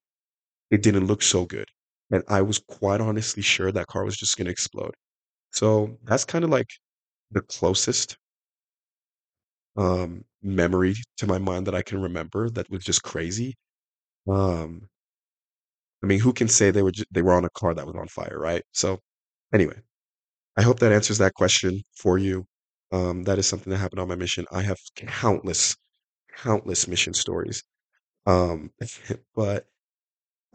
it 0.72 0.82
didn't 0.84 1.08
look 1.08 1.22
so 1.24 1.46
good. 1.46 1.68
And 2.12 2.24
I 2.28 2.42
was 2.42 2.60
quite 2.60 3.02
honestly 3.02 3.44
sure 3.44 3.72
that 3.72 3.88
car 3.88 4.06
was 4.06 4.18
just 4.18 4.38
gonna 4.38 4.50
explode. 4.52 4.96
So 5.52 5.98
that's 6.06 6.26
kind 6.26 6.44
of 6.46 6.52
like 6.52 6.70
the 7.32 7.42
closest 7.44 8.18
um 9.78 10.24
memory 10.44 10.96
to 11.18 11.28
my 11.28 11.38
mind 11.40 11.68
that 11.68 11.76
I 11.76 11.82
can 11.84 12.02
remember 12.02 12.50
that 12.52 12.70
was 12.70 12.84
just 12.84 13.04
crazy. 13.04 13.56
Um, 14.30 14.90
I 16.04 16.08
mean, 16.08 16.20
who 16.20 16.34
can 16.34 16.48
say 16.48 16.72
they 16.72 16.84
were 16.84 16.92
they 17.12 17.22
were 17.22 17.34
on 17.34 17.46
a 17.46 17.50
car 17.52 17.74
that 17.74 17.86
was 17.88 17.96
on 17.96 18.08
fire, 18.08 18.38
right? 18.40 18.64
So 18.74 19.00
anyway, 19.54 19.80
I 20.58 20.64
hope 20.64 20.80
that 20.80 20.94
answers 20.94 21.20
that 21.20 21.36
question 21.36 21.84
for 21.98 22.18
you. 22.20 22.46
Um, 22.92 23.24
that 23.26 23.40
is 23.40 23.48
something 23.48 23.72
that 23.72 23.80
happened 23.80 24.02
on 24.02 24.08
my 24.10 24.16
mission. 24.16 24.46
I 24.52 24.64
have 24.64 24.78
countless, 24.96 25.78
countless 26.38 26.88
mission 26.88 27.14
stories. 27.16 27.64
Um, 28.28 28.72
but 29.36 29.68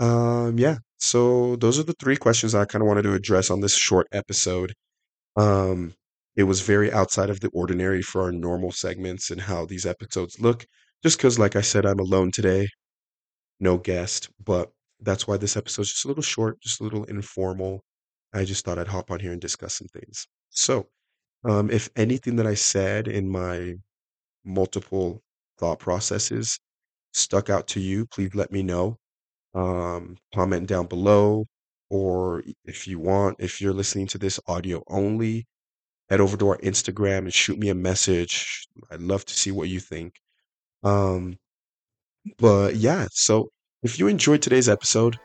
um, 0.00 0.58
yeah. 0.58 0.78
So 0.98 1.56
those 1.56 1.78
are 1.78 1.84
the 1.84 1.94
three 2.00 2.16
questions 2.16 2.54
I 2.54 2.64
kind 2.66 2.82
of 2.82 2.88
wanted 2.88 3.02
to 3.02 3.14
address 3.14 3.50
on 3.50 3.60
this 3.60 3.76
short 3.76 4.06
episode. 4.12 4.74
Um, 5.36 5.94
it 6.38 6.44
was 6.44 6.60
very 6.62 6.92
outside 6.92 7.30
of 7.30 7.40
the 7.40 7.50
ordinary 7.50 8.00
for 8.00 8.22
our 8.22 8.32
normal 8.32 8.70
segments 8.70 9.30
and 9.30 9.40
how 9.40 9.66
these 9.66 9.84
episodes 9.84 10.40
look. 10.40 10.64
Just 11.02 11.18
because, 11.18 11.36
like 11.38 11.56
I 11.56 11.62
said, 11.62 11.84
I'm 11.84 11.98
alone 11.98 12.30
today, 12.30 12.68
no 13.60 13.78
guest, 13.78 14.30
but 14.44 14.70
that's 15.00 15.26
why 15.26 15.36
this 15.36 15.56
episode's 15.56 15.90
just 15.90 16.04
a 16.04 16.08
little 16.08 16.22
short, 16.22 16.60
just 16.60 16.80
a 16.80 16.84
little 16.84 17.04
informal. 17.04 17.82
I 18.32 18.44
just 18.44 18.64
thought 18.64 18.78
I'd 18.78 18.88
hop 18.88 19.10
on 19.10 19.20
here 19.20 19.32
and 19.32 19.40
discuss 19.40 19.74
some 19.74 19.88
things. 19.88 20.28
So, 20.50 20.86
um, 21.44 21.70
if 21.72 21.90
anything 21.96 22.36
that 22.36 22.46
I 22.46 22.54
said 22.54 23.08
in 23.08 23.28
my 23.28 23.74
multiple 24.44 25.22
thought 25.58 25.80
processes 25.80 26.60
stuck 27.12 27.50
out 27.50 27.68
to 27.68 27.80
you, 27.80 28.06
please 28.06 28.34
let 28.34 28.52
me 28.52 28.62
know. 28.62 28.98
Um, 29.54 30.18
comment 30.34 30.68
down 30.68 30.86
below, 30.86 31.46
or 31.90 32.44
if 32.64 32.86
you 32.86 33.00
want, 33.00 33.38
if 33.40 33.60
you're 33.60 33.72
listening 33.72 34.06
to 34.08 34.18
this 34.18 34.40
audio 34.46 34.84
only, 34.88 35.46
head 36.08 36.20
over 36.20 36.36
to 36.36 36.48
our 36.48 36.58
Instagram 36.58 37.18
and 37.18 37.34
shoot 37.34 37.58
me 37.58 37.68
a 37.68 37.74
message. 37.74 38.66
I'd 38.90 39.02
love 39.02 39.24
to 39.26 39.34
see 39.34 39.50
what 39.50 39.68
you 39.68 39.80
think. 39.80 40.14
Um, 40.82 41.38
but 42.38 42.76
yeah, 42.76 43.06
so 43.12 43.50
if 43.82 43.98
you 43.98 44.08
enjoyed 44.08 44.42
today's 44.42 44.68
episode, 44.68 45.18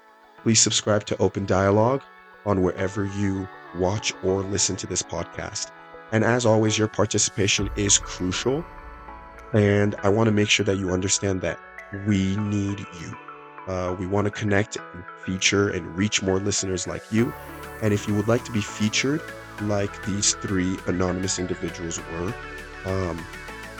please 0.43 0.59
subscribe 0.59 1.05
to 1.05 1.17
Open 1.17 1.45
Dialogue 1.45 2.01
on 2.45 2.61
wherever 2.61 3.05
you 3.05 3.47
watch 3.77 4.13
or 4.23 4.41
listen 4.43 4.75
to 4.77 4.87
this 4.87 5.01
podcast. 5.01 5.71
And 6.11 6.23
as 6.23 6.45
always, 6.45 6.77
your 6.77 6.87
participation 6.87 7.69
is 7.75 7.97
crucial. 7.97 8.63
And 9.53 9.95
I 10.03 10.09
want 10.09 10.27
to 10.27 10.31
make 10.31 10.49
sure 10.49 10.65
that 10.65 10.77
you 10.77 10.91
understand 10.91 11.41
that 11.41 11.59
we 12.07 12.35
need 12.37 12.79
you. 12.79 13.17
Uh, 13.67 13.95
we 13.97 14.05
want 14.05 14.25
to 14.25 14.31
connect 14.31 14.77
and 14.77 15.03
feature 15.25 15.69
and 15.69 15.97
reach 15.97 16.21
more 16.21 16.39
listeners 16.39 16.87
like 16.87 17.03
you. 17.11 17.33
And 17.81 17.93
if 17.93 18.07
you 18.07 18.13
would 18.15 18.27
like 18.27 18.43
to 18.45 18.51
be 18.51 18.61
featured 18.61 19.21
like 19.61 20.05
these 20.05 20.33
three 20.35 20.77
anonymous 20.87 21.39
individuals 21.39 21.99
were, 21.99 22.33
um, 22.85 23.23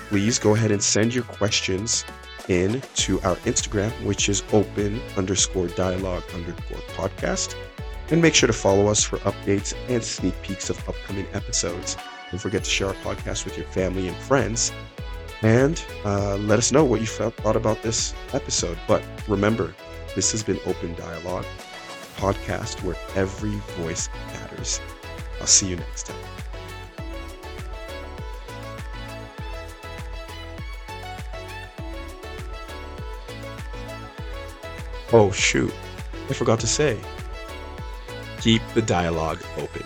please 0.10 0.40
go 0.40 0.56
ahead 0.56 0.72
and 0.72 0.82
send 0.82 1.14
your 1.14 1.24
questions 1.26 2.06
in 2.48 2.82
to 2.96 3.20
our 3.22 3.36
Instagram, 3.38 3.92
which 4.04 4.30
is 4.30 4.44
open 4.52 5.02
underscore 5.18 5.68
dialogue 5.68 6.24
underscore 6.34 6.78
podcast. 6.96 7.56
And 8.10 8.22
make 8.22 8.36
sure 8.36 8.48
to 8.48 8.54
follow 8.54 8.88
us 8.88 9.04
for 9.04 9.18
updates 9.20 9.74
and 9.88 10.04
sneak 10.04 10.40
peeks 10.42 10.70
of 10.70 10.78
upcoming 10.88 11.26
episodes. 11.34 11.98
Don't 12.30 12.40
forget 12.40 12.64
to 12.64 12.70
share 12.70 12.88
our 12.88 12.94
podcast 12.96 13.46
with 13.46 13.58
your 13.58 13.68
family 13.68 14.08
and 14.08 14.18
friends. 14.18 14.72
And 15.42 15.84
uh, 16.06 16.38
let 16.38 16.60
us 16.60 16.72
know 16.72 16.86
what 16.86 17.02
you 17.02 17.08
felt, 17.08 17.36
thought 17.36 17.56
about 17.56 17.82
this 17.82 18.14
episode. 18.34 18.78
But 18.88 19.04
remember, 19.28 19.74
this 20.16 20.32
has 20.32 20.44
been 20.44 20.60
Open 20.66 20.96
Dialogue, 20.96 21.46
podcast 22.18 22.84
where 22.84 22.96
every 23.16 23.56
voice 23.78 24.10
matters. 24.28 24.80
I'll 25.44 25.48
see 25.48 25.68
you 25.68 25.76
next 25.76 26.04
time. 26.04 26.16
Oh, 35.12 35.32
shoot. 35.34 35.74
I 36.30 36.34
forgot 36.34 36.62
to 36.62 36.68
say. 36.68 36.98
Keep 38.40 38.62
the 38.74 38.82
dialogue 38.82 39.42
open. 39.58 39.84